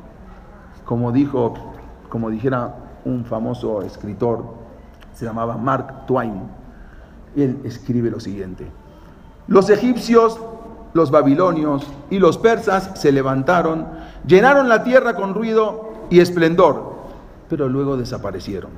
[0.85, 1.55] como dijo,
[2.09, 2.75] como dijera
[3.05, 4.45] un famoso escritor,
[5.15, 6.43] se llamaba Mark Twain.
[7.37, 8.67] Él escribe lo siguiente:
[9.47, 10.41] Los egipcios,
[10.93, 13.87] los babilonios y los persas se levantaron,
[14.27, 16.93] llenaron la tierra con ruido y esplendor,
[17.49, 18.71] pero luego desaparecieron.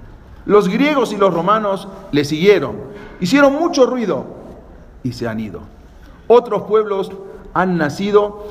[0.44, 2.76] Los griegos y los romanos le siguieron,
[3.20, 4.24] hicieron mucho ruido
[5.02, 5.60] y se han ido.
[6.26, 7.10] Otros pueblos
[7.54, 8.46] han nacido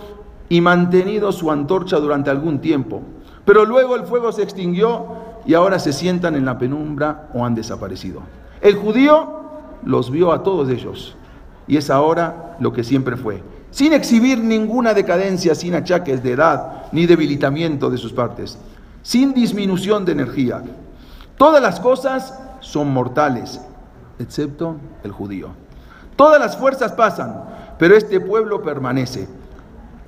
[0.50, 3.02] y mantenido su antorcha durante algún tiempo,
[3.46, 5.06] pero luego el fuego se extinguió
[5.46, 8.22] y ahora se sientan en la penumbra o han desaparecido.
[8.62, 9.42] El judío
[9.84, 11.16] los vio a todos ellos
[11.68, 16.84] y es ahora lo que siempre fue, sin exhibir ninguna decadencia, sin achaques de edad
[16.92, 18.58] ni debilitamiento de sus partes
[19.02, 20.62] sin disminución de energía.
[21.38, 23.60] Todas las cosas son mortales,
[24.20, 25.50] excepto el judío.
[26.16, 27.44] Todas las fuerzas pasan,
[27.80, 29.28] pero este pueblo permanece.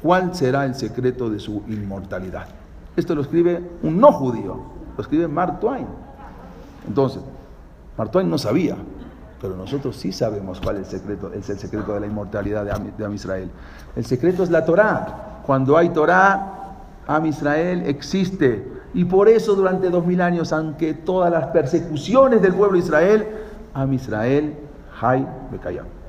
[0.02, 2.48] ¿Cuál será el secreto de su inmortalidad?
[2.96, 4.62] Esto lo escribe un no judío,
[4.96, 5.88] lo escribe Mark Twain.
[6.88, 7.22] Entonces,
[7.98, 8.76] Mark Twain no sabía,
[9.42, 12.72] pero nosotros sí sabemos cuál es el secreto, es el secreto de la inmortalidad de
[12.72, 13.50] Am, Israel.
[13.96, 15.42] El secreto es la Torá.
[15.46, 16.76] Cuando hay Torá,
[17.08, 18.73] Am Israel existe.
[18.94, 23.28] Y por eso durante dos mil años, aunque todas las persecuciones del pueblo de Israel,
[23.74, 24.54] Am Israel,
[25.02, 26.03] Hay Bekayam.